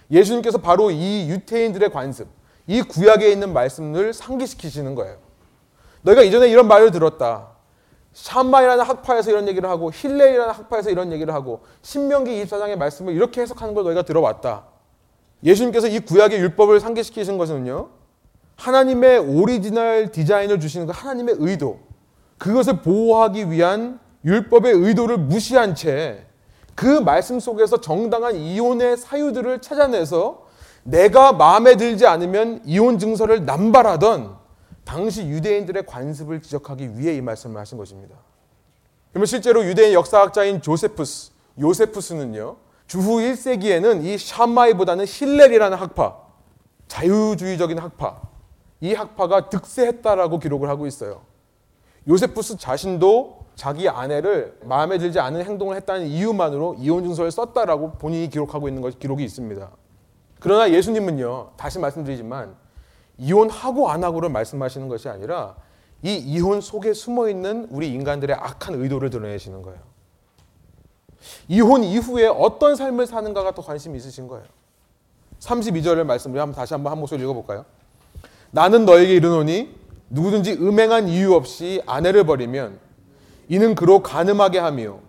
예수님께서 0.10 0.58
바로 0.60 0.91
이 0.91 1.29
유태인들의 1.29 1.91
관습, 1.91 2.27
이 2.67 2.82
구약에 2.82 3.32
있는 3.32 3.51
말씀을 3.53 4.13
상기시키시는 4.13 4.95
거예요. 4.95 5.17
너희가 6.01 6.21
이전에 6.21 6.49
이런 6.49 6.67
말을 6.67 6.91
들었다. 6.91 7.49
샴마이라는 8.13 8.84
학파에서 8.84 9.32
이런 9.32 9.47
얘기를 9.47 9.67
하고 9.67 9.91
힐레이라는 9.91 10.53
학파에서 10.53 10.91
이런 10.91 11.12
얘기를 11.12 11.34
하고 11.34 11.62
신명기 11.82 12.43
24장의 12.43 12.75
말씀을 12.75 13.13
이렇게 13.13 13.41
해석하는 13.41 13.73
걸 13.73 13.86
너희가 13.86 14.03
들어왔다. 14.03 14.65
예수님께서 15.43 15.88
이 15.88 15.99
구약의 15.99 16.39
율법을 16.39 16.79
상기시키신 16.79 17.38
것은요. 17.38 17.89
하나님의 18.63 19.19
오리지널 19.19 20.12
디자인을 20.12 20.60
주시는 20.60 20.88
그 20.88 20.93
하나님의 20.95 21.36
의도. 21.39 21.80
그것을 22.38 22.82
보호하기 22.82 23.52
위한 23.52 23.99
율법의 24.26 24.73
의도를 24.73 25.17
무시한 25.17 25.76
채 25.76 26.34
그 26.76 26.86
말씀 26.86 27.39
속에서 27.39 27.82
정당한 27.82 28.36
이혼의 28.36 28.97
사유들을 28.97 29.62
찾아내서 29.62 30.47
내가 30.84 31.32
마음에 31.32 31.76
들지 31.76 32.06
않으면 32.06 32.62
이혼 32.65 32.99
증서를 32.99 33.45
남발하던 33.45 34.36
당시 34.84 35.26
유대인들의 35.28 35.86
관습을 35.86 36.41
지적하기 36.41 36.97
위해 36.97 37.15
이 37.15 37.21
말씀을 37.21 37.60
하신 37.62 37.78
것입니다. 37.78 38.15
그러면 39.12 39.28
실제로 39.28 39.63
유대인 39.65 39.93
역사학자인 39.93 40.62
조세푸스, 40.62 41.32
요세푸스는요, 41.62 42.58
주후 42.88 43.19
1세기에는 43.19 44.04
이 44.04 44.17
샴마이보다는 44.17 45.06
힐렐이라는 45.08 45.78
학파, 45.78 46.17
자유주의적인 46.88 47.78
학파, 47.78 48.19
이 48.84 48.93
학파가 48.93 49.50
득세했다라고 49.50 50.39
기록을 50.39 50.67
하고 50.67 50.86
있어요. 50.86 51.22
요세푸스 52.06 52.58
자신도 52.58 53.46
자기 53.56 53.88
아내를 53.88 54.60
마음에 54.65 54.98
들지 54.98 55.22
않은 55.22 55.46
행동을 55.46 55.78
했다는 55.78 56.06
이유만으로 56.08 56.76
이혼 56.80 57.06
증서를 57.06 57.32
썼다라고 57.32 57.93
본인이 57.93 58.30
기록하고 58.30 58.67
있는 58.67 58.82
것 58.82 59.00
기록이 59.00 59.24
있습니다. 59.24 59.72
그러나 60.41 60.69
예수님은요, 60.69 61.52
다시 61.56 61.80
말씀드리지만 61.80 62.58
이혼하고 63.17 63.89
안 63.89 64.04
하고를 64.04 64.28
말씀하시는 64.28 64.89
것이 64.89 65.08
아니라 65.08 65.56
이 66.02 66.17
이혼 66.17 66.60
속에 66.60 66.93
숨어 66.93 67.30
있는 67.30 67.69
우리 67.72 67.88
인간들의 67.93 68.36
악한 68.36 68.76
의도를 68.76 69.10
드러내시는 69.10 69.62
거예요. 69.62 69.80
이혼 71.48 71.86
이후에 71.86 72.28
어떤 72.28 72.76
삶을 72.76 73.08
사는가가 73.08 73.54
더 73.54 73.62
관심이 73.62 73.98
있으신 73.98 74.28
거예요. 74.28 74.43
32절의 75.39 76.04
말씀을 76.04 76.41
한번 76.41 76.54
다시 76.54 76.74
한번 76.74 76.91
한 76.91 77.00
목소리 77.00 77.24
읽어볼까요? 77.24 77.63
나는 78.54 78.86
너에게 78.86 79.16
이르노니 79.16 79.76
누구든지 80.10 80.54
음행한 80.54 81.08
이유 81.08 81.34
없이 81.34 81.82
아내를 81.88 82.24
버리면 82.24 82.80
이는 83.50 83.74
그로 83.74 84.04
가늠하게 84.04 84.60
하며 84.60 85.00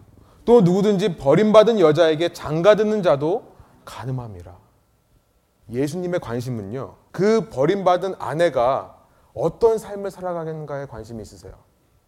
또 0.47 0.63
누구든지 0.63 1.17
버림받은 1.17 1.79
여자에게 1.79 2.33
장가드는 2.33 3.03
자도 3.03 3.45
가늠함이라. 3.85 4.57
예수님의 5.73 6.21
관심은요. 6.21 6.95
그 7.13 7.51
버림받은 7.51 8.15
아내가 8.19 8.97
어떤 9.35 9.77
삶을 9.77 10.11
살아가는가에 10.11 10.87
관심이 10.87 11.21
있으세요. 11.21 11.53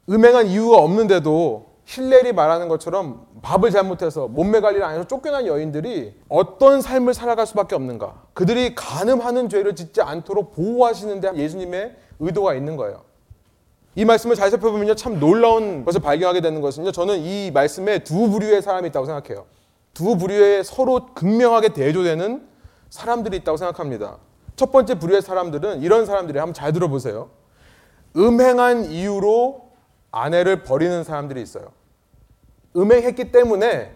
음행한 0.08 0.46
이유가 0.46 0.78
없는데도 0.78 1.66
힐렐이 1.86 2.32
말하는 2.32 2.68
것처럼 2.68 3.26
밥을 3.42 3.70
잘못해서 3.70 4.26
몸매 4.26 4.60
관리를 4.60 4.84
안 4.84 4.94
해서 4.94 5.06
쫓겨난 5.06 5.46
여인들이 5.46 6.14
어떤 6.28 6.82
삶을 6.82 7.14
살아갈 7.14 7.46
수밖에 7.46 7.76
없는가. 7.76 8.24
그들이 8.34 8.74
가늠하는 8.74 9.48
죄를 9.48 9.76
짓지 9.76 10.02
않도록 10.02 10.52
보호하시는데 10.52 11.36
예수님의 11.36 11.94
의도가 12.18 12.54
있는 12.54 12.76
거예요. 12.76 13.02
이 13.94 14.04
말씀을 14.04 14.34
잘 14.34 14.50
살펴보면요. 14.50 14.96
참 14.96 15.20
놀라운 15.20 15.84
것을 15.84 16.00
발견하게 16.00 16.40
되는 16.40 16.60
것은요. 16.60 16.90
저는 16.90 17.20
이 17.20 17.52
말씀에 17.52 18.00
두 18.00 18.30
부류의 18.30 18.62
사람이 18.62 18.88
있다고 18.88 19.06
생각해요. 19.06 19.46
두 19.94 20.18
부류의 20.18 20.64
서로 20.64 21.06
극명하게 21.14 21.68
대조되는 21.68 22.46
사람들이 22.90 23.36
있다고 23.38 23.56
생각합니다. 23.56 24.18
첫 24.56 24.72
번째 24.72 24.98
부류의 24.98 25.22
사람들은 25.22 25.82
이런 25.82 26.04
사람들이 26.04 26.38
한번 26.38 26.52
잘 26.52 26.72
들어보세요. 26.72 27.30
음행한 28.16 28.86
이유로 28.86 29.65
아내를 30.16 30.62
버리는 30.62 31.04
사람들이 31.04 31.42
있어요. 31.42 31.72
음행했기 32.74 33.32
때문에 33.32 33.94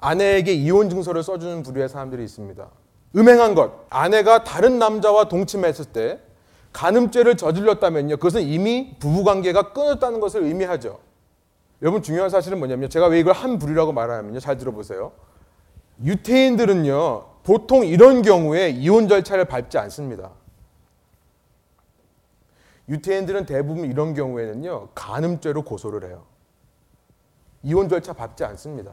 아내에게 0.00 0.52
이혼 0.52 0.90
증서를 0.90 1.22
써주는 1.22 1.62
부류의 1.62 1.88
사람들이 1.88 2.24
있습니다. 2.24 2.68
음행한 3.16 3.54
것, 3.54 3.86
아내가 3.88 4.42
다른 4.42 4.78
남자와 4.78 5.28
동침했을 5.28 5.86
때 5.86 6.20
간음죄를 6.72 7.36
저질렀다면요. 7.36 8.16
그것은 8.16 8.42
이미 8.42 8.96
부부관계가 8.98 9.72
끊었다는 9.72 10.20
것을 10.20 10.42
의미하죠. 10.42 10.98
여러분 11.80 12.02
중요한 12.02 12.28
사실은 12.28 12.58
뭐냐면 12.58 12.90
제가 12.90 13.06
왜 13.06 13.20
이걸 13.20 13.32
한 13.32 13.58
부류라고 13.58 13.92
말하냐면요. 13.92 14.40
잘 14.40 14.56
들어보세요. 14.56 15.12
유태인들은요. 16.02 17.24
보통 17.44 17.86
이런 17.86 18.22
경우에 18.22 18.70
이혼 18.70 19.08
절차를 19.08 19.44
밟지 19.44 19.78
않습니다. 19.78 20.32
유태인들은 22.88 23.46
대부분 23.46 23.90
이런 23.90 24.14
경우에는요. 24.14 24.88
간음죄로 24.94 25.62
고소를 25.62 26.08
해요. 26.08 26.24
이혼 27.62 27.88
절차 27.88 28.12
밟지 28.12 28.44
않습니다. 28.44 28.92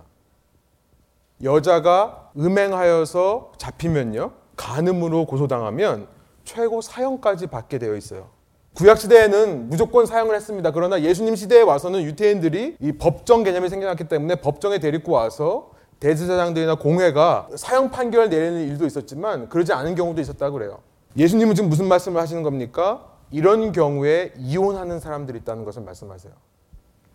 여자가 1.43 2.32
음행하여서 2.38 3.53
잡히면요. 3.58 4.32
간음으로 4.56 5.25
고소당하면 5.25 6.08
최고 6.43 6.82
사형까지 6.82 7.47
받게 7.47 7.77
되어 7.77 7.95
있어요. 7.95 8.29
구약 8.75 8.97
시대에는 8.97 9.69
무조건 9.69 10.08
사용을 10.08 10.36
했습니다. 10.36 10.71
그러나 10.71 11.01
예수님 11.01 11.36
시대에 11.36 11.62
와서는 11.62 12.01
유태인들이 12.03 12.77
이 12.79 12.91
법정 12.93 13.43
개념이 13.43 13.69
생겨났기 13.69 14.06
때문에 14.06 14.36
법정에 14.36 14.79
데리고 14.79 15.12
와서 15.12 15.71
대제사장들이나 15.99 16.75
공회가 16.75 17.47
사형 17.56 17.91
판결을 17.91 18.29
내리는 18.29 18.67
일도 18.67 18.86
있었지만 18.86 19.47
그러지 19.49 19.73
않은 19.73 19.95
경우도 19.95 20.19
있었다고 20.21 20.58
그래요. 20.58 20.79
예수님은 21.15 21.53
지금 21.53 21.69
무슨 21.69 21.88
말씀을 21.88 22.19
하시는 22.19 22.41
겁니까? 22.41 23.12
이런 23.34 23.72
경우에 23.72 24.32
이혼하는 24.38 25.00
사람들이 25.00 25.39
있다는 25.39 25.65
것을 25.65 25.82
말씀하세요. 25.82 26.32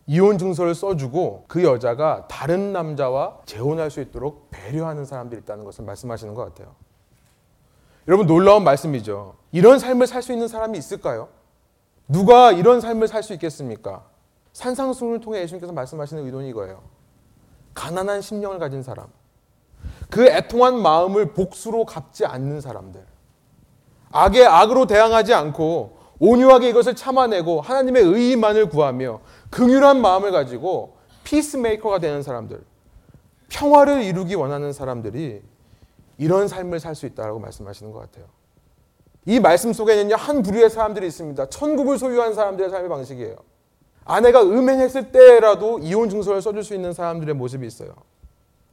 이혼 0.09 0.37
증서를 0.37 0.75
써주고 0.75 1.45
그 1.47 1.63
여자가 1.63 2.27
다른 2.27 2.73
남자와 2.73 3.39
재혼할 3.47 3.89
수 3.89 4.01
있도록 4.01 4.49
배려하는 4.51 5.05
사람들이 5.05 5.43
있다는 5.43 5.65
것을 5.65 5.85
말씀하시는 5.85 6.35
것 6.35 6.45
같아요. 6.45 6.75
여러분 8.09 8.27
놀라운 8.27 8.65
말씀이죠. 8.65 9.37
이런 9.53 9.79
삶을 9.79 10.09
살 10.09 10.21
수 10.21 10.33
있는 10.33 10.49
사람이 10.49 10.77
있을까요? 10.77 11.29
누가 12.09 12.51
이런 12.51 12.81
삶을 12.81 13.07
살 13.07 13.23
수 13.23 13.33
있겠습니까? 13.35 14.05
산상수훈을 14.55 15.21
통해 15.21 15.41
예수님께서 15.43 15.73
말씀하시는 15.73 16.25
의도는 16.25 16.47
이거예요. 16.47 16.83
가난한 17.75 18.23
심령을 18.23 18.59
가진 18.59 18.83
사람. 18.83 19.07
그 20.11 20.27
애통한 20.27 20.83
마음을 20.83 21.33
복수로 21.33 21.85
갚지 21.85 22.27
않는 22.27 22.61
사람들. 22.61 23.07
악에 24.11 24.45
악으로 24.45 24.87
대항하지 24.87 25.33
않고 25.33 25.98
온유하게 26.21 26.71
이것을 26.71 26.95
참아내고 26.97 27.61
하나님의 27.61 28.03
의만을 28.03 28.69
구하며 28.69 29.21
긍휼한 29.51 30.01
마음을 30.01 30.33
가지고 30.33 30.97
피스메이커가 31.25 31.99
되는 31.99 32.23
사람들. 32.23 32.61
평화를 33.49 34.03
이루기 34.03 34.35
원하는 34.35 34.73
사람들이 34.73 35.43
이런 36.19 36.49
삶을 36.49 36.81
살 36.81 36.95
수 36.95 37.07
있다고 37.07 37.39
말씀하시는 37.39 37.93
것 37.93 38.01
같아요. 38.01 38.27
이 39.27 39.41
말씀 39.41 39.73
속에는요, 39.73 40.17
한 40.17 40.43
부류의 40.43 40.71
사람들이 40.71 41.07
있습니다. 41.07 41.47
천국을 41.51 41.99
소유한 41.99 42.35
사람들의 42.35 42.71
삶의 42.71 42.89
방식이에요. 42.89 43.37
아내가 44.05 44.43
음행했을 44.43 45.13
때라도 45.13 45.79
이혼 45.81 46.09
증서를 46.09 46.41
써줄 46.41 46.65
수 46.65 46.75
있는 46.75 46.93
사람들의 46.93 47.35
모습이 47.35 47.67
있어요. 47.67 47.95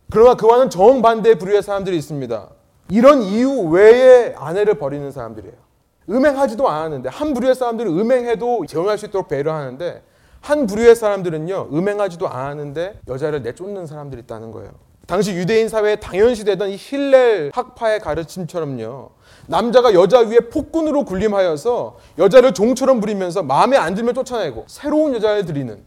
그러나 0.10 0.36
그와는 0.36 0.70
정반대의 0.70 1.38
부류의 1.38 1.62
사람들이 1.62 1.98
있습니다. 1.98 2.50
이런 2.90 3.22
이유 3.22 3.52
외에 3.64 4.34
아내를 4.38 4.76
버리는 4.76 5.12
사람들이에요. 5.12 5.65
음행하지도 6.10 6.68
않았는데, 6.68 7.10
한 7.10 7.34
부류의 7.34 7.56
사람들은 7.56 8.00
음행해도 8.00 8.66
재혼할 8.68 8.98
수 8.98 9.06
있도록 9.06 9.28
배려하는데, 9.28 10.04
한 10.46 10.68
부류의 10.68 10.96
사람들은요, 10.96 11.70
음행하지도 11.74 12.28
않았는데 12.28 13.00
여자를 13.08 13.42
내쫓는 13.42 13.88
사람들이 13.88 14.22
있다는 14.22 14.52
거예요. 14.52 14.70
당시 15.08 15.34
유대인 15.34 15.70
사회에 15.70 15.96
당연시되던 15.98 16.70
이 16.70 16.76
힐렐 16.78 17.50
학파의 17.52 18.00
가르침처럼요. 18.00 19.10
남자가 19.48 19.94
여자 19.96 20.20
위에 20.20 20.38
폭군으로 20.52 21.04
군림하여서 21.06 21.98
여자를 22.20 22.54
종처럼 22.54 23.00
부리면서 23.00 23.42
마음에 23.42 23.76
안 23.76 23.96
들면 23.96 24.14
쫓아내고 24.14 24.66
새로운 24.68 25.16
여자를 25.16 25.46
들이는 25.46 25.84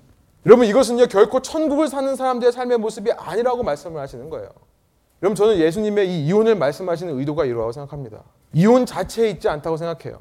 여러분 0.46 0.66
이것은요 0.66 1.06
결코 1.06 1.40
천국을 1.40 1.88
사는 1.88 2.14
사람들의 2.16 2.52
삶의 2.52 2.78
모습이 2.78 3.12
아니라고 3.12 3.62
말씀을 3.62 4.00
하시는 4.00 4.28
거예요. 4.28 4.48
여러분 5.22 5.34
저는 5.34 5.58
예수님의 5.58 6.08
이 6.08 6.26
이혼을 6.26 6.54
말씀하시는 6.54 7.18
의도가 7.18 7.44
이러하고 7.44 7.72
생각합니다. 7.72 8.22
이혼 8.52 8.86
자체에 8.86 9.30
있지 9.30 9.48
않다고 9.48 9.76
생각해요. 9.76 10.20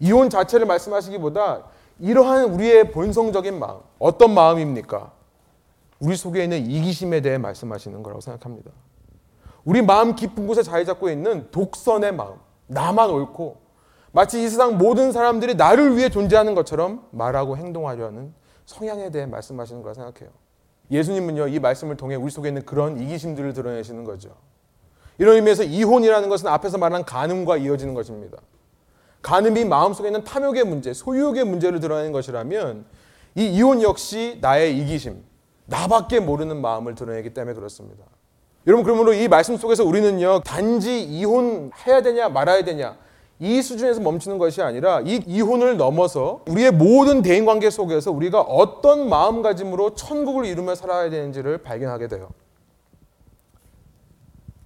이혼 0.00 0.28
자체를 0.28 0.66
말씀하시기보다 0.66 1.64
이러한 2.00 2.50
우리의 2.52 2.90
본성적인 2.90 3.58
마음 3.58 3.80
어떤 3.98 4.34
마음입니까? 4.34 5.12
우리 6.00 6.16
속에 6.16 6.42
있는 6.42 6.68
이기심에 6.68 7.20
대해 7.20 7.38
말씀하시는 7.38 8.02
거라고 8.02 8.20
생각합니다. 8.20 8.72
우리 9.64 9.80
마음 9.80 10.14
깊은 10.14 10.46
곳에 10.46 10.62
자리 10.62 10.84
잡고 10.84 11.08
있는 11.08 11.50
독선의 11.50 12.12
마음, 12.12 12.36
나만 12.66 13.10
옳고 13.10 13.62
마치 14.12 14.42
이 14.42 14.48
세상 14.48 14.78
모든 14.78 15.12
사람들이 15.12 15.54
나를 15.54 15.96
위해 15.96 16.08
존재하는 16.08 16.54
것처럼 16.54 17.06
말하고 17.10 17.56
행동하려는 17.56 18.34
성향에 18.66 19.10
대해 19.10 19.26
말씀하시는 19.26 19.82
거라 19.82 19.94
생각해요. 19.94 20.30
예수님은요, 20.90 21.48
이 21.48 21.58
말씀을 21.58 21.96
통해 21.96 22.14
우리 22.14 22.30
속에 22.30 22.48
있는 22.48 22.64
그런 22.64 23.00
이기심들을 23.00 23.52
드러내시는 23.52 24.04
거죠. 24.04 24.36
이런 25.18 25.36
의미에서 25.36 25.64
이혼이라는 25.64 26.28
것은 26.28 26.48
앞에서 26.48 26.78
말한 26.78 27.04
간음과 27.04 27.58
이어지는 27.58 27.94
것입니다. 27.94 28.38
간음이 29.22 29.64
마음속에 29.64 30.08
있는 30.08 30.24
탐욕의 30.24 30.64
문제, 30.64 30.92
소유욕의 30.92 31.44
문제를 31.44 31.80
드러내는 31.80 32.12
것이라면 32.12 32.84
이 33.36 33.46
이혼 33.46 33.82
역시 33.82 34.38
나의 34.40 34.78
이기심, 34.78 35.24
나밖에 35.66 36.20
모르는 36.20 36.60
마음을 36.60 36.94
드러내기 36.94 37.32
때문에 37.32 37.54
그렇습니다. 37.54 38.04
여러분 38.66 38.84
그러므로 38.84 39.12
이 39.12 39.28
말씀 39.28 39.56
속에서 39.56 39.84
우리는요 39.84 40.40
단지 40.40 41.02
이혼해야 41.02 42.02
되냐 42.02 42.28
말아야 42.30 42.64
되냐 42.64 42.96
이 43.40 43.62
수준에서 43.62 44.00
멈추는 44.00 44.38
것이 44.38 44.62
아니라 44.62 45.00
이 45.00 45.20
이혼을 45.26 45.76
넘어서 45.76 46.42
우리의 46.48 46.70
모든 46.70 47.22
대인 47.22 47.44
관계 47.44 47.68
속에서 47.68 48.12
우리가 48.12 48.40
어떤 48.40 49.08
마음가짐으로 49.08 49.94
천국을 49.94 50.46
이루며 50.46 50.74
살아야 50.74 51.10
되는지를 51.10 51.58
발견하게 51.58 52.08
돼요. 52.08 52.30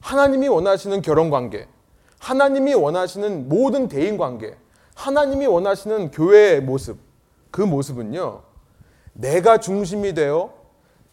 하나님이 0.01 0.49
원하시는 0.49 1.01
결혼 1.03 1.31
관계, 1.31 1.67
하나님이 2.19 2.75
원하시는 2.75 3.49
모든 3.49 3.89
대인 3.89 4.17
관계, 4.17 4.55
하나님이 4.95 5.47
원하시는 5.47 6.11
교회의 6.11 6.61
모습, 6.61 6.99
그 7.51 7.63
모습은요, 7.63 8.43
내가 9.15 9.59
중심이 9.59 10.15
되어 10.15 10.53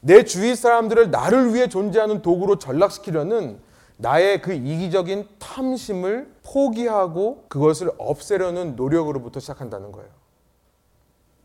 내 0.01 0.23
주위 0.23 0.55
사람들을 0.55 1.09
나를 1.09 1.53
위해 1.53 1.67
존재하는 1.67 2.21
도구로 2.21 2.57
전락시키려는 2.59 3.59
나의 3.97 4.41
그 4.41 4.53
이기적인 4.53 5.27
탐심을 5.39 6.33
포기하고 6.43 7.45
그것을 7.47 7.91
없애려는 7.97 8.75
노력으로부터 8.75 9.39
시작한다는 9.39 9.91
거예요. 9.91 10.09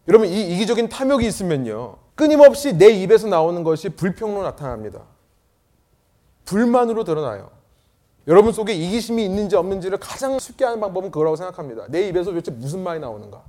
여러분, 0.09 0.29
이 0.29 0.55
이기적인 0.55 0.89
탐욕이 0.89 1.27
있으면요, 1.27 1.97
끊임없이 2.15 2.77
내 2.77 2.91
입에서 2.91 3.29
나오는 3.29 3.63
것이 3.63 3.91
불평으로 3.91 4.43
나타납니다. 4.43 5.03
불만으로 6.45 7.05
드러나요. 7.05 7.51
여러분 8.27 8.53
속에 8.53 8.73
이기심이 8.75 9.25
있는지 9.25 9.57
없는지를 9.57 9.99
가장 9.99 10.39
쉽게 10.39 10.65
하는 10.65 10.81
방법은 10.81 11.11
그거라고 11.11 11.37
생각합니다. 11.37 11.87
내 11.89 12.09
입에서 12.09 12.31
도대체 12.31 12.51
무슨 12.51 12.83
말이 12.83 13.01
나오는가? 13.01 13.43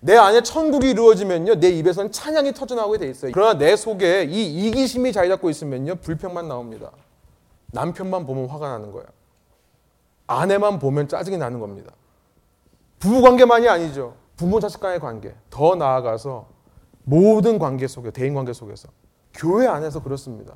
내 0.00 0.16
안에 0.16 0.42
천국이 0.42 0.90
이루어지면요, 0.90 1.56
내 1.56 1.70
입에서는 1.70 2.12
찬양이 2.12 2.52
터져나오게 2.52 2.98
돼 2.98 3.08
있어요. 3.08 3.32
그러나 3.34 3.58
내 3.58 3.76
속에 3.76 4.24
이 4.24 4.68
이기심이 4.68 5.12
자리 5.12 5.28
잡고 5.28 5.50
있으면요, 5.50 5.96
불평만 5.96 6.48
나옵니다. 6.48 6.92
남편만 7.72 8.26
보면 8.26 8.46
화가 8.48 8.68
나는 8.68 8.92
거예요. 8.92 9.06
아내만 10.26 10.78
보면 10.78 11.08
짜증이 11.08 11.38
나는 11.38 11.60
겁니다. 11.60 11.92
부부 12.98 13.22
관계만이 13.22 13.68
아니죠. 13.68 14.14
부모 14.36 14.60
자식 14.60 14.80
간의 14.80 15.00
관계. 15.00 15.34
더 15.50 15.74
나아가서 15.74 16.46
모든 17.04 17.58
관계 17.58 17.86
속에, 17.86 18.10
대인 18.10 18.34
관계 18.34 18.52
속에서. 18.52 18.88
교회 19.34 19.66
안에서 19.66 20.02
그렇습니다. 20.02 20.54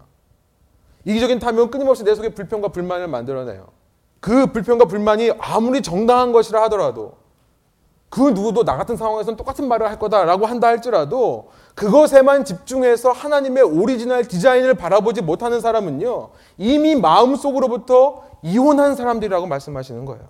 이기적인 1.05 1.39
탐욕은 1.39 1.71
끊임없이 1.71 2.05
내 2.05 2.15
속에 2.15 2.31
불평과 2.31 2.69
불만을 2.69 3.09
만들어내요. 3.09 3.69
그 4.21 4.53
불평과 4.53 4.85
불만이 4.85 5.33
아무리 5.39 5.81
정당한 5.83 6.33
것이라 6.33 6.63
하더라도 6.65 7.15
그 8.11 8.21
누구도 8.21 8.65
나 8.65 8.77
같은 8.77 8.97
상황에서는 8.97 9.37
똑같은 9.37 9.67
말을 9.69 9.89
할 9.89 9.99
거다라고 9.99 10.45
한다 10.45 10.67
할지라도 10.67 11.51
그것에만 11.75 12.45
집중해서 12.45 13.13
하나님의 13.13 13.63
오리지널 13.63 14.25
디자인을 14.27 14.75
바라보지 14.75 15.23
못하는 15.23 15.61
사람은요, 15.61 16.31
이미 16.59 16.95
마음속으로부터 16.95 18.25
이혼한 18.43 18.97
사람들이라고 18.97 19.47
말씀하시는 19.47 20.05
거예요. 20.05 20.29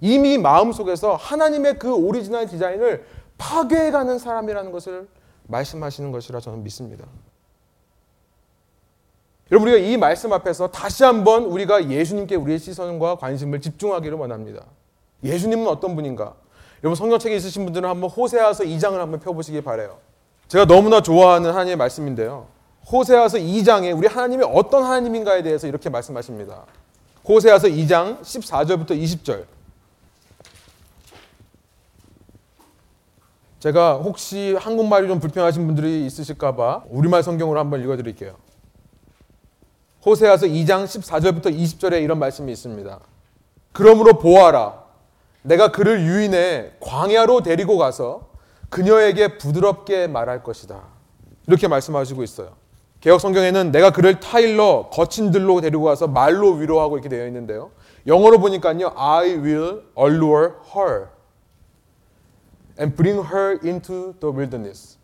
이미 0.00 0.38
마음속에서 0.38 1.14
하나님의 1.14 1.78
그 1.78 1.94
오리지널 1.94 2.46
디자인을 2.46 3.04
파괴해가는 3.38 4.18
사람이라는 4.18 4.72
것을 4.72 5.08
말씀하시는 5.44 6.12
것이라 6.12 6.40
저는 6.40 6.62
믿습니다. 6.64 7.06
여러분 9.52 9.68
우리가 9.68 9.86
이 9.86 9.96
말씀 9.96 10.32
앞에서 10.32 10.68
다시 10.68 11.04
한번 11.04 11.44
우리가 11.44 11.88
예수님께 11.88 12.34
우리의 12.34 12.58
시선과 12.58 13.16
관심을 13.16 13.60
집중하기를 13.60 14.18
원합니다. 14.18 14.64
예수님은 15.22 15.68
어떤 15.68 15.94
분인가? 15.94 16.34
여러분 16.86 16.94
성경책에 16.94 17.34
있으신 17.34 17.64
분들은 17.64 17.88
한번 17.88 18.08
호세아서 18.08 18.62
2장을 18.62 18.96
한번 18.96 19.18
펴보시기 19.18 19.60
바래요. 19.60 19.98
제가 20.46 20.66
너무나 20.66 21.00
좋아하는 21.00 21.50
하나님의 21.50 21.74
말씀인데요. 21.74 22.46
호세아서 22.92 23.38
2장에 23.38 23.96
우리 23.96 24.06
하나님이 24.06 24.44
어떤 24.44 24.84
하나님인가에 24.84 25.42
대해서 25.42 25.66
이렇게 25.66 25.90
말씀하십니다. 25.90 26.64
호세아서 27.28 27.66
2장 27.66 28.20
14절부터 28.20 28.90
20절. 28.90 29.46
제가 33.58 33.94
혹시 33.94 34.54
한국말이 34.54 35.08
좀 35.08 35.18
불편하신 35.18 35.66
분들이 35.66 36.06
있으실까봐 36.06 36.84
우리말 36.88 37.24
성경으로 37.24 37.58
한번 37.58 37.82
읽어드릴게요. 37.82 38.36
호세아서 40.04 40.46
2장 40.46 40.84
14절부터 40.84 41.46
20절에 41.46 42.00
이런 42.04 42.20
말씀이 42.20 42.52
있습니다. 42.52 43.00
그러므로 43.72 44.20
보아라. 44.20 44.85
내가 45.46 45.70
그를 45.70 46.00
유인해 46.00 46.72
광야로 46.80 47.42
데리고 47.42 47.78
가서 47.78 48.30
그녀에게 48.68 49.38
부드럽게 49.38 50.08
말할 50.08 50.42
것이다. 50.42 50.82
이렇게 51.46 51.68
말씀하시고 51.68 52.22
있어요. 52.24 52.56
개혁 53.00 53.20
성경에는 53.20 53.70
내가 53.70 53.92
그를 53.92 54.18
타일러 54.18 54.90
거친 54.92 55.30
들로 55.30 55.60
데리고 55.60 55.84
가서 55.84 56.08
말로 56.08 56.52
위로하고 56.54 56.96
이렇게 56.96 57.08
되어 57.08 57.26
있는데요. 57.28 57.70
영어로 58.06 58.40
보니까요. 58.40 58.92
I 58.96 59.36
will 59.36 59.82
allure 59.96 60.54
her 60.74 61.08
and 62.80 62.96
bring 62.96 63.24
her 63.32 63.58
into 63.64 64.14
the 64.18 64.34
wilderness 64.34 64.98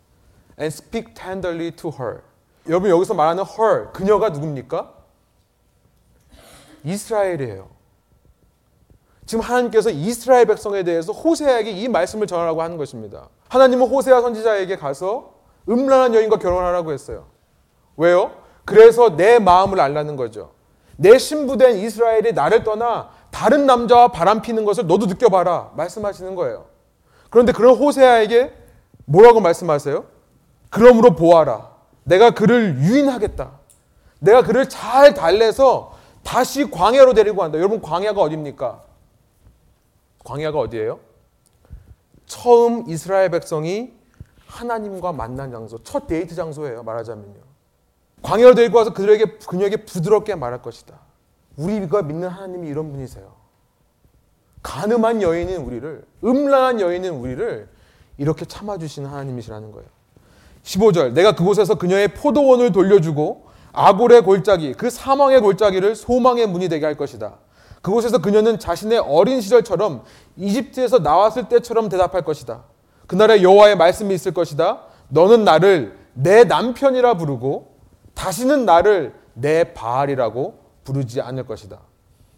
and 0.59 0.73
speak 0.73 1.13
tenderly 1.13 1.71
to 1.71 1.91
her. 1.97 2.21
여러분 2.67 2.89
여기서 2.89 3.13
말하는 3.13 3.43
her 3.57 3.91
그녀가 3.93 4.29
누굽니까? 4.29 4.93
이스라엘이에요. 6.83 7.69
지금 9.25 9.43
하나님께서 9.43 9.89
이스라엘 9.89 10.45
백성에 10.45 10.83
대해서 10.83 11.13
호세아에게 11.13 11.71
이 11.71 11.87
말씀을 11.87 12.27
전하라고 12.27 12.61
하는 12.61 12.77
것입니다. 12.77 13.29
하나님은 13.49 13.87
호세아 13.87 14.21
선지자에게 14.21 14.75
가서 14.77 15.33
음란한 15.69 16.13
여인과 16.13 16.37
결혼하라고 16.37 16.91
했어요. 16.91 17.25
왜요? 17.95 18.31
그래서 18.65 19.15
내 19.15 19.39
마음을 19.39 19.79
알라는 19.79 20.15
거죠. 20.15 20.51
내 20.97 21.17
신부된 21.17 21.77
이스라엘이 21.77 22.33
나를 22.33 22.63
떠나 22.63 23.09
다른 23.31 23.65
남자와 23.65 24.09
바람 24.09 24.41
피는 24.41 24.65
것을 24.65 24.87
너도 24.87 25.05
느껴봐라. 25.05 25.71
말씀하시는 25.75 26.35
거예요. 26.35 26.65
그런데 27.29 27.51
그런 27.51 27.75
호세아에게 27.75 28.53
뭐라고 29.05 29.39
말씀하세요? 29.39 30.05
그러므로 30.69 31.15
보아라. 31.15 31.71
내가 32.03 32.31
그를 32.31 32.77
유인하겠다. 32.77 33.51
내가 34.19 34.43
그를 34.43 34.69
잘 34.69 35.13
달래서 35.13 35.93
다시 36.23 36.69
광야로 36.69 37.13
데리고 37.13 37.41
간다. 37.41 37.57
여러분 37.57 37.81
광야가 37.81 38.21
어딥니까? 38.21 38.81
광야가 40.23 40.59
어디예요? 40.59 40.99
처음 42.25 42.89
이스라엘 42.89 43.29
백성이 43.29 43.93
하나님과 44.47 45.11
만난 45.11 45.51
장소, 45.51 45.81
첫 45.83 46.07
데이트 46.07 46.35
장소예요. 46.35 46.83
말하자면요. 46.83 47.39
광야로 48.21 48.55
데리고 48.55 48.77
와서 48.77 48.93
그들에게 48.93 49.37
그녀에게 49.47 49.85
부드럽게 49.85 50.35
말할 50.35 50.61
것이다. 50.61 50.97
우리가 51.57 52.03
믿는 52.03 52.29
하나님이 52.29 52.67
이런 52.69 52.91
분이세요. 52.91 53.33
가늠한 54.61 55.21
여인인 55.21 55.57
우리를, 55.57 56.05
음란한 56.23 56.79
여인인 56.79 57.11
우리를 57.13 57.67
이렇게 58.17 58.45
참아주시는 58.45 59.09
하나님이시라는 59.09 59.71
거예요. 59.71 59.89
15절, 60.63 61.11
내가 61.11 61.35
그곳에서 61.35 61.75
그녀의 61.75 62.13
포도원을 62.13 62.71
돌려주고 62.71 63.47
아골의 63.73 64.23
골짜기, 64.23 64.73
그 64.73 64.89
사망의 64.89 65.41
골짜기를 65.41 65.95
소망의 65.95 66.47
문이 66.47 66.69
되게 66.69 66.85
할 66.85 66.95
것이다. 66.95 67.39
그곳에서 67.83 68.19
그녀는 68.19 68.59
자신의 68.59 68.99
어린 68.99 69.41
시절처럼 69.41 70.03
이집트에서 70.37 70.99
나왔을 70.99 71.49
때처럼 71.49 71.89
대답할 71.89 72.23
것이다. 72.23 72.63
그날의 73.07 73.43
여호와의 73.43 73.75
말씀이 73.75 74.15
있을 74.15 74.33
것이다. 74.33 74.83
너는 75.09 75.43
나를 75.43 75.99
내 76.13 76.45
남편이라 76.45 77.15
부르고 77.15 77.75
다시는 78.15 78.65
나를 78.65 79.13
내 79.33 79.73
바알이라고 79.73 80.59
부르지 80.85 81.19
않을 81.19 81.45
것이다. 81.45 81.81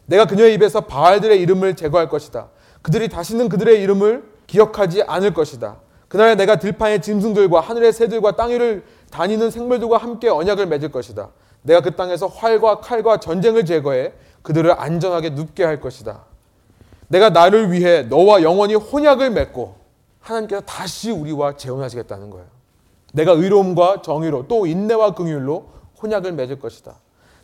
내가 0.07 0.25
그녀의 0.25 0.55
입에서 0.55 0.81
바알들의 0.81 1.39
이름을 1.39 1.75
제거할 1.75 2.09
것이다. 2.09 2.49
그들이 2.81 3.07
다시는 3.07 3.47
그들의 3.47 3.81
이름을 3.83 4.23
기억하지 4.47 5.03
않을 5.03 5.35
것이다. 5.35 5.77
그날에 6.07 6.33
내가 6.33 6.57
들판의 6.57 7.03
짐승들과 7.03 7.59
하늘의 7.59 7.93
새들과 7.93 8.35
땅 8.35 8.49
위를 8.49 8.83
다니는 9.11 9.51
생물들과 9.51 9.97
함께 9.97 10.27
언약을 10.27 10.65
맺을 10.65 10.91
것이다. 10.91 11.29
내가 11.61 11.81
그 11.81 11.95
땅에서 11.95 12.27
활과 12.27 12.79
칼과 12.79 13.17
전쟁을 13.17 13.65
제거해 13.65 14.13
그들을 14.45 14.79
안전하게 14.79 15.31
눕게 15.31 15.63
할 15.63 15.81
것이다. 15.81 16.23
내가 17.07 17.31
나를 17.31 17.71
위해 17.71 18.03
너와 18.03 18.43
영원히 18.43 18.75
혼약을 18.75 19.31
맺고 19.31 19.75
하나님께서 20.19 20.61
다시 20.61 21.11
우리와 21.11 21.57
재혼하시겠다는 21.57 22.29
거예요. 22.29 22.45
내가 23.13 23.31
의로움과 23.31 24.01
정의로 24.03 24.47
또 24.47 24.67
인내와 24.67 25.15
긍휼로 25.15 25.67
혼약을 26.01 26.33
맺을 26.33 26.59
것이다. 26.59 26.95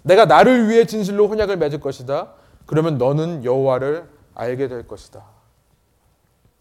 내가 0.03 0.25
나를 0.25 0.69
위해 0.69 0.85
진실로 0.85 1.27
혼약을 1.27 1.57
맺을 1.57 1.79
것이다. 1.79 2.33
그러면 2.67 2.99
너는 2.99 3.45
여호와를 3.45 4.07
알게 4.35 4.67
될 4.67 4.87
것이다. 4.87 5.23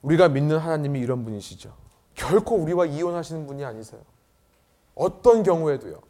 우리가 0.00 0.28
믿는 0.28 0.56
하나님이 0.56 1.00
이런 1.00 1.24
분이시죠. 1.24 1.70
결코 2.14 2.56
우리와 2.56 2.86
이혼하시는 2.86 3.46
분이 3.46 3.64
아니세요. 3.64 4.00
어떤 4.94 5.42
경우에도요. 5.42 6.00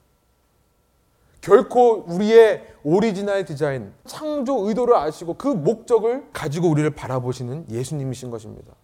결코 1.41 2.05
우리의 2.07 2.67
오리지널 2.83 3.45
디자인, 3.45 3.93
창조 4.07 4.69
의도를 4.69 4.95
아시고 4.95 5.35
그 5.35 5.49
목적을 5.49 6.25
가지고 6.33 6.69
우리를 6.69 6.89
바라보시는 6.91 7.67
예수님이신 7.71 8.31
것입니다. 8.31 8.75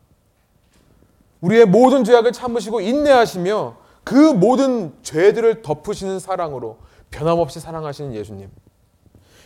우리의 1.40 1.66
모든 1.66 2.04
죄악을 2.04 2.32
참으시고 2.32 2.80
인내하시며 2.80 3.76
그 4.04 4.14
모든 4.14 4.92
죄들을 5.02 5.62
덮으시는 5.62 6.18
사랑으로 6.18 6.78
변함없이 7.10 7.60
사랑하시는 7.60 8.14
예수님. 8.14 8.50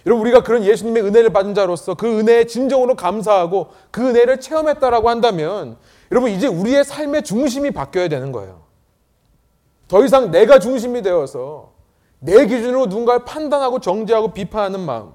여러분 0.07 0.23
우리가 0.23 0.43
그런 0.43 0.65
예수님의 0.65 1.03
은혜를 1.03 1.31
받은 1.31 1.55
자로서 1.55 1.95
그 1.95 2.21
은혜에 2.21 2.45
진정으로 2.47 2.95
감사하고 2.95 3.69
그 3.91 4.09
은혜를 4.09 4.41
체험했다라고 4.41 5.09
한다면 5.09 5.77
여러분 6.11 6.31
이제 6.31 6.47
우리의 6.47 6.85
삶의 6.85 7.23
중심이 7.23 7.71
바뀌어야 7.71 8.09
되는 8.09 8.33
거예요. 8.33 8.63
더 9.89 10.05
이상 10.05 10.31
내가 10.31 10.59
중심이 10.59 11.03
되어서 11.03 11.73
내 12.21 12.47
기준으로 12.47 12.87
누군가를 12.87 13.25
판단하고 13.25 13.81
정죄하고 13.81 14.33
비판하는 14.33 14.81
마음 14.81 15.13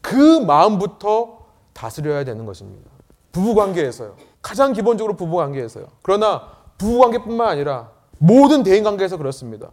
그 0.00 0.40
마음부터 0.40 1.38
다스려야 1.72 2.24
되는 2.24 2.44
것입니다. 2.44 2.90
부부 3.30 3.54
관계에서요. 3.54 4.16
가장 4.42 4.72
기본적으로 4.72 5.14
부부 5.16 5.36
관계에서요. 5.36 5.86
그러나 6.02 6.48
부부 6.78 6.98
관계뿐만 6.98 7.48
아니라 7.48 7.90
모든 8.18 8.62
대인 8.62 8.84
관계에서 8.84 9.16
그렇습니다. 9.16 9.70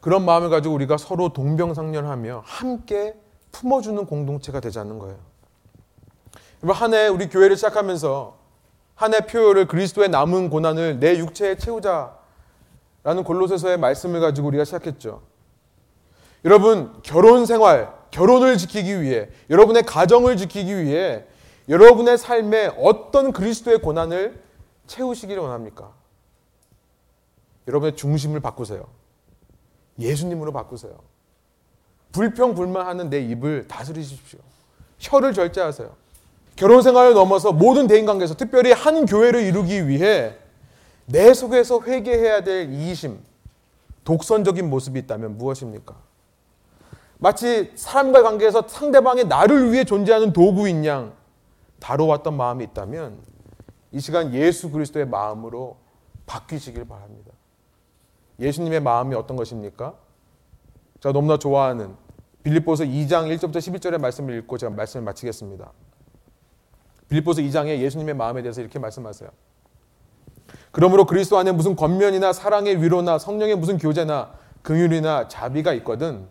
그런 0.00 0.24
마음을 0.24 0.50
가지고 0.50 0.74
우리가 0.74 0.96
서로 0.96 1.28
동병상련하며 1.32 2.42
함께 2.44 3.14
품어주는 3.52 4.06
공동체가 4.06 4.60
되자는 4.60 4.98
거예요. 4.98 5.16
한 6.68 6.94
해 6.94 7.08
우리 7.08 7.28
교회를 7.28 7.56
시작하면서 7.56 8.34
한 8.94 9.12
해 9.14 9.20
표요를 9.20 9.66
그리스도의 9.66 10.08
남은 10.08 10.48
고난을 10.50 10.98
내 11.00 11.18
육체에 11.18 11.56
채우자라는 11.58 12.14
골로새서의 13.24 13.78
말씀을 13.78 14.20
가지고 14.20 14.48
우리가 14.48 14.64
시작했죠. 14.64 15.20
여러분 16.44 16.92
결혼 17.02 17.46
생활, 17.46 17.92
결혼을 18.10 18.56
지키기 18.56 19.00
위해 19.02 19.28
여러분의 19.50 19.82
가정을 19.84 20.36
지키기 20.36 20.84
위해 20.84 21.24
여러분의 21.68 22.18
삶에 22.18 22.72
어떤 22.78 23.32
그리스도의 23.32 23.78
고난을 23.78 24.40
채우시기를 24.86 25.42
원합니까? 25.42 25.92
여러분의 27.66 27.96
중심을 27.96 28.40
바꾸세요. 28.40 28.86
예수님으로 29.98 30.52
바꾸세요. 30.52 30.96
불평불만하는 32.12 33.10
내 33.10 33.20
입을 33.20 33.66
다스리십시오. 33.66 34.38
혀를 34.98 35.34
절제하세요. 35.34 35.94
결혼 36.54 36.80
생활을 36.80 37.12
넘어서 37.12 37.52
모든 37.52 37.86
대인 37.86 38.06
관계에서 38.06 38.34
특별히 38.34 38.72
한 38.72 39.04
교회를 39.04 39.42
이루기 39.42 39.88
위해 39.88 40.34
내 41.04 41.34
속에서 41.34 41.82
회개해야 41.82 42.44
될 42.44 42.72
이심, 42.72 43.20
독선적인 44.04 44.68
모습이 44.70 44.98
있다면 45.00 45.36
무엇입니까? 45.36 46.05
마치 47.18 47.72
사람과 47.74 48.22
관계에서 48.22 48.66
상대방의 48.68 49.26
나를 49.26 49.72
위해 49.72 49.84
존재하는 49.84 50.32
도구인 50.32 50.84
양 50.84 51.14
다뤄왔던 51.80 52.36
마음이 52.36 52.64
있다면 52.64 53.18
이 53.92 54.00
시간 54.00 54.34
예수 54.34 54.70
그리스도의 54.70 55.06
마음으로 55.06 55.78
바뀌시길 56.26 56.86
바랍니다. 56.86 57.32
예수님의 58.38 58.80
마음이 58.80 59.14
어떤 59.14 59.36
것입니까? 59.36 59.94
제가 61.00 61.12
너무나 61.12 61.38
좋아하는 61.38 61.94
빌립보서 62.42 62.84
2장 62.84 63.34
1절부터 63.34 63.56
11절의 63.56 63.98
말씀을 63.98 64.38
읽고 64.38 64.58
제가 64.58 64.74
말씀을 64.74 65.04
마치겠습니다. 65.04 65.72
빌립보서 67.08 67.40
2장에 67.42 67.78
예수님의 67.78 68.14
마음에 68.14 68.42
대해서 68.42 68.60
이렇게 68.60 68.78
말씀하세요. 68.78 69.30
그러므로 70.70 71.06
그리스도 71.06 71.38
안에 71.38 71.52
무슨 71.52 71.74
권면이나 71.76 72.32
사랑의 72.32 72.82
위로나 72.82 73.18
성령의 73.18 73.56
무슨 73.56 73.78
교제나 73.78 74.34
긍휼이나 74.62 75.28
자비가 75.28 75.72
있거든 75.74 76.28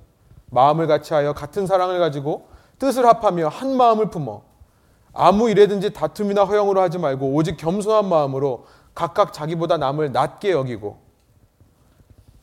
마음을 0.55 0.87
같이하여 0.87 1.33
같은 1.33 1.67
사랑을 1.67 1.99
가지고 1.99 2.47
뜻을 2.79 3.05
합하며 3.05 3.49
한 3.49 3.75
마음을 3.75 4.09
품어 4.09 4.41
아무 5.13 5.49
일에든지 5.49 5.93
다툼이나 5.93 6.45
허영으로 6.45 6.81
하지 6.81 6.97
말고 6.97 7.33
오직 7.33 7.57
겸손한 7.57 8.07
마음으로 8.07 8.65
각각 8.95 9.33
자기보다 9.33 9.77
남을 9.77 10.13
낮게 10.13 10.51
여기고 10.51 10.97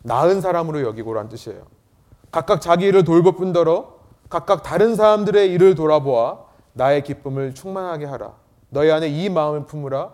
나은 0.03 0.41
사람으로 0.41 0.83
여기고란 0.83 1.29
뜻이에요. 1.29 1.63
각각 2.31 2.61
자기 2.61 2.87
일을 2.87 3.05
돌볼 3.05 3.37
뿐더러 3.37 3.95
각각 4.29 4.63
다른 4.63 4.95
사람들의 4.95 5.51
일을 5.53 5.75
돌아보아 5.75 6.39
나의 6.73 7.05
기쁨을 7.05 7.55
충만하게 7.55 8.07
하라. 8.07 8.33
너희 8.69 8.91
안에 8.91 9.09
이 9.09 9.29
마음을 9.29 9.67
품으라. 9.67 10.13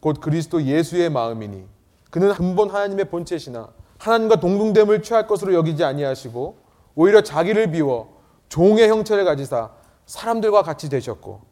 곧 0.00 0.20
그리스도 0.20 0.62
예수의 0.62 1.10
마음이니 1.10 1.64
그는 2.10 2.32
근본 2.34 2.70
하나님의 2.70 3.06
본체시나 3.06 3.68
하나님과 3.98 4.36
동등됨을 4.36 5.02
취할 5.02 5.26
것으로 5.26 5.54
여기지 5.54 5.84
아니하시고 5.84 6.58
오히려 6.94 7.22
자기를 7.22 7.70
비워 7.70 8.20
종의 8.48 8.88
형체를 8.88 9.24
가지사 9.24 9.70
사람들과 10.06 10.62
같이 10.62 10.88
되셨고 10.88 11.42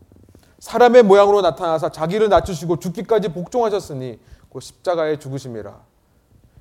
사람의 0.58 1.04
모양으로 1.04 1.40
나타나사 1.40 1.90
자기를 1.90 2.28
낮추시고 2.28 2.78
죽기까지 2.78 3.28
복종하셨으니 3.28 4.18
곧 4.48 4.60
십자가에 4.60 5.18
죽으심이라. 5.18 5.80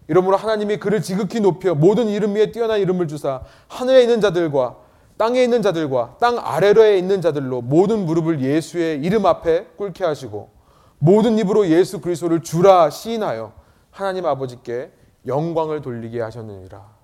이러므로 0.07 0.37
하나님이 0.37 0.77
그를 0.77 1.01
지극히 1.01 1.39
높여 1.39 1.73
모든 1.75 2.07
이름 2.07 2.35
위에 2.35 2.51
뛰어난 2.51 2.79
이름을 2.79 3.07
주사 3.07 3.41
하늘에 3.67 4.03
있는 4.03 4.21
자들과 4.21 4.77
땅에 5.17 5.43
있는 5.43 5.61
자들과 5.61 6.17
땅 6.19 6.37
아래로에 6.37 6.97
있는 6.97 7.21
자들로 7.21 7.61
모든 7.61 8.05
무릎을 8.05 8.41
예수의 8.41 8.99
이름 9.01 9.25
앞에 9.25 9.65
꿇게 9.75 10.05
하시고 10.05 10.51
모든 10.99 11.37
입으로 11.39 11.67
예수 11.67 11.99
그리스도를 11.99 12.43
주라 12.43 12.89
시인하여 12.89 13.53
하나님 13.89 14.25
아버지께 14.25 14.91
영광을 15.25 15.81
돌리게 15.81 16.21
하셨느니라. 16.21 16.96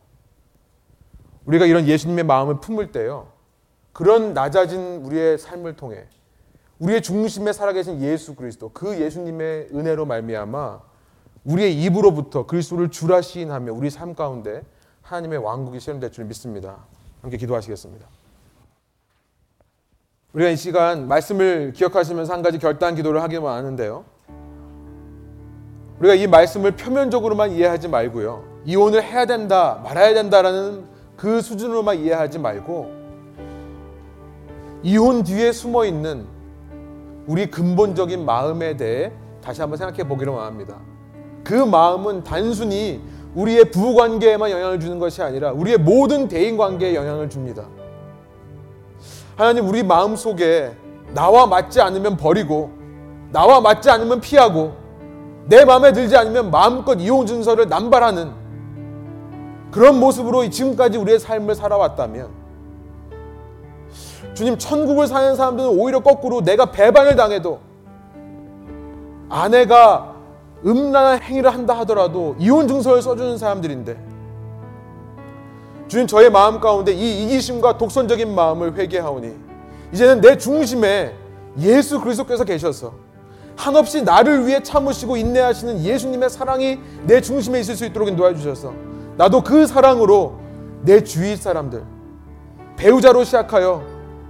우리가 1.46 1.66
이런 1.66 1.88
예수님의 1.88 2.24
마음을 2.24 2.60
품을 2.60 2.92
때요. 2.92 3.28
그런 3.92 4.34
낮아진 4.34 5.04
우리의 5.06 5.38
삶을 5.38 5.76
통해 5.76 6.06
우리의 6.80 7.02
중심에 7.02 7.54
살아계신 7.54 8.02
예수 8.02 8.36
그리스도 8.36 8.70
그 8.74 9.00
예수님의 9.00 9.70
은혜로 9.74 10.06
말미암아 10.06 10.82
우리의 11.46 11.82
입으로부터 11.84 12.46
그리스도를 12.46 12.90
주라 12.90 13.22
시인하며 13.22 13.74
우리 13.74 13.90
삶 13.90 14.16
가운데 14.16 14.64
하나님의 15.02 15.40
왕국이 15.40 15.80
실현될 15.80 16.12
줄 16.12 16.26
믿습니다. 16.26 16.78
함께 17.22 17.38
기도하시겠습니다. 17.38 18.08
우리가 20.34 20.50
이 20.50 20.58
시간 20.58 21.08
말씀을 21.08 21.74
기억하시면서 21.74 22.34
한 22.34 22.42
가지 22.42 22.58
결단 22.58 22.96
기도를 22.96 23.22
하기만 23.22 23.56
하는데요. 23.56 24.04
우리가 26.00 26.16
이 26.16 26.26
말씀을 26.26 26.76
표면적으로만 26.76 27.52
이해하지 27.52 27.88
말고요. 27.88 28.62
이혼을 28.66 29.04
해야 29.04 29.26
된다, 29.26 29.80
말아야 29.84 30.14
된다라는 30.14 30.93
그 31.24 31.40
수준으로만 31.40 32.00
이해하지 32.00 32.38
말고 32.38 32.92
이혼 34.84 35.24
뒤에 35.24 35.54
숨어 35.54 35.86
있는 35.86 36.26
우리 37.28 37.50
근본적인 37.50 38.26
마음에 38.26 38.76
대해 38.76 39.10
다시 39.42 39.62
한번 39.62 39.78
생각해 39.78 40.06
보기로 40.06 40.38
합니다. 40.42 40.76
그 41.46 41.54
마음은 41.54 42.26
단순히 42.26 43.00
우리의 43.36 43.72
부부 43.72 43.96
관계에만 43.96 44.52
영향을 44.52 44.82
주는 44.82 45.00
것이 45.00 45.22
아니라 45.22 45.54
우리의 45.54 45.78
모든 45.78 46.28
대인 46.28 46.58
관계에 46.58 46.94
영향을 46.94 47.30
줍니다. 47.30 47.70
하나님 49.38 49.70
우리 49.70 49.82
마음 49.82 50.18
속에 50.18 50.74
나와 51.14 51.48
맞지 51.48 51.80
않으면 51.80 52.18
버리고 52.18 52.70
나와 53.32 53.62
맞지 53.62 53.90
않으면 53.90 54.20
피하고 54.20 54.74
내 55.46 55.64
마음에 55.64 55.94
들지 55.94 56.18
않으면 56.18 56.52
마음껏 56.52 56.96
이혼 56.96 57.26
준서를 57.26 57.70
남발하는 57.70 58.43
그런 59.74 60.00
모습으로 60.00 60.48
지금까지 60.52 61.00
우리의 61.00 61.20
삶을 61.20 61.56
살아왔다면 61.56 62.30
주님 64.36 64.58
천국을 64.60 65.08
사는 65.08 65.36
사람들은 65.36 65.68
오히려 65.68 66.00
거꾸로 66.00 66.42
내가 66.42 66.68
배반을 66.72 67.16
당해도 67.16 67.60
아내가 69.30 70.14
음란한 70.64 71.22
행위를 71.24 71.52
한다 71.52 71.74
하더라도 71.80 72.36
이혼 72.38 72.68
증서를 72.68 73.02
써주는 73.02 73.38
사람들인데 73.40 73.98
주님 75.88 76.06
저의 76.06 76.30
마음 76.30 76.60
가운데 76.60 76.94
이 76.94 77.24
이기심과 77.24 77.80
독선적인 77.80 78.34
마음을 78.34 78.76
회개하오니 78.76 79.34
이제는 79.92 80.22
내 80.22 80.38
중심에 80.38 81.16
예수 81.60 82.00
그리스도께서 82.00 82.44
계셔서 82.44 82.94
한없이 83.56 84.04
나를 84.04 84.46
위해 84.46 84.62
참으시고 84.62 85.18
인내하시는 85.18 85.84
예수님의 85.84 86.30
사랑이 86.30 86.80
내 87.06 87.22
중심에 87.22 87.60
있을 87.60 87.76
수 87.76 87.86
있도록 87.86 88.16
도와주셔서 88.16 88.93
나도 89.18 89.42
그 89.42 89.68
사랑으로 89.68 90.40
내 90.82 91.04
주위 91.04 91.36
사람들 91.36 91.84
배우자로 92.78 93.24
시작하여 93.24 93.84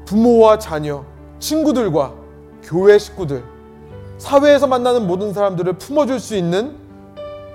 부모와 0.06 0.60
자녀 0.60 1.06
친구들과 1.40 2.14
교회 2.64 2.98
식구들 2.98 3.44
사회에서 4.18 4.68
만나는 4.68 5.08
모든 5.08 5.34
사람들을 5.34 5.74
품어줄 5.74 6.20
수 6.20 6.36
있는 6.36 6.76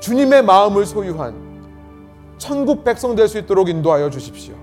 주님의 0.01 0.45
마음을 0.45 0.87
소유한 0.87 1.35
천국 2.39 2.85
백성 2.85 3.15
될 3.15 3.27
수 3.29 3.39
있도록 3.39 3.69
인도하여 3.69 4.11
주십시오. 4.11 4.55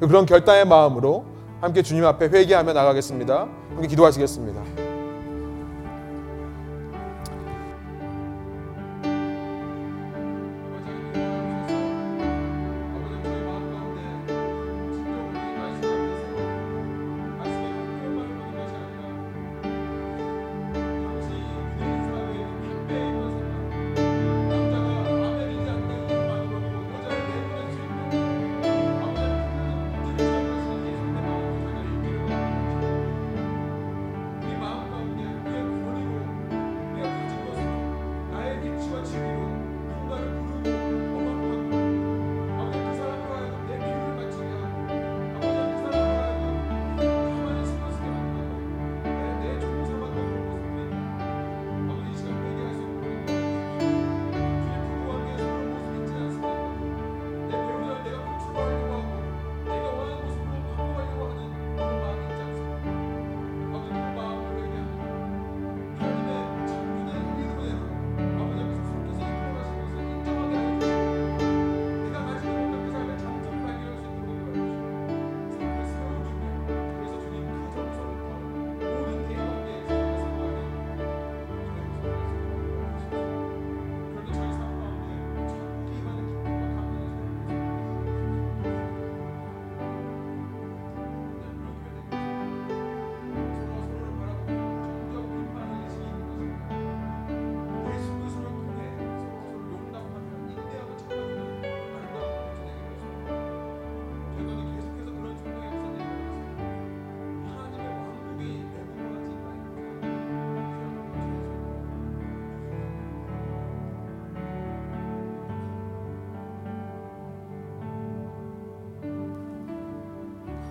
그런 0.00 0.26
결단의 0.26 0.66
마음으로 0.66 1.24
함께 1.60 1.82
주님 1.82 2.04
앞에 2.04 2.26
회개하며 2.28 2.72
나가겠습니다. 2.72 3.48
함께 3.74 3.88
기도하시겠습니다. 3.88 4.87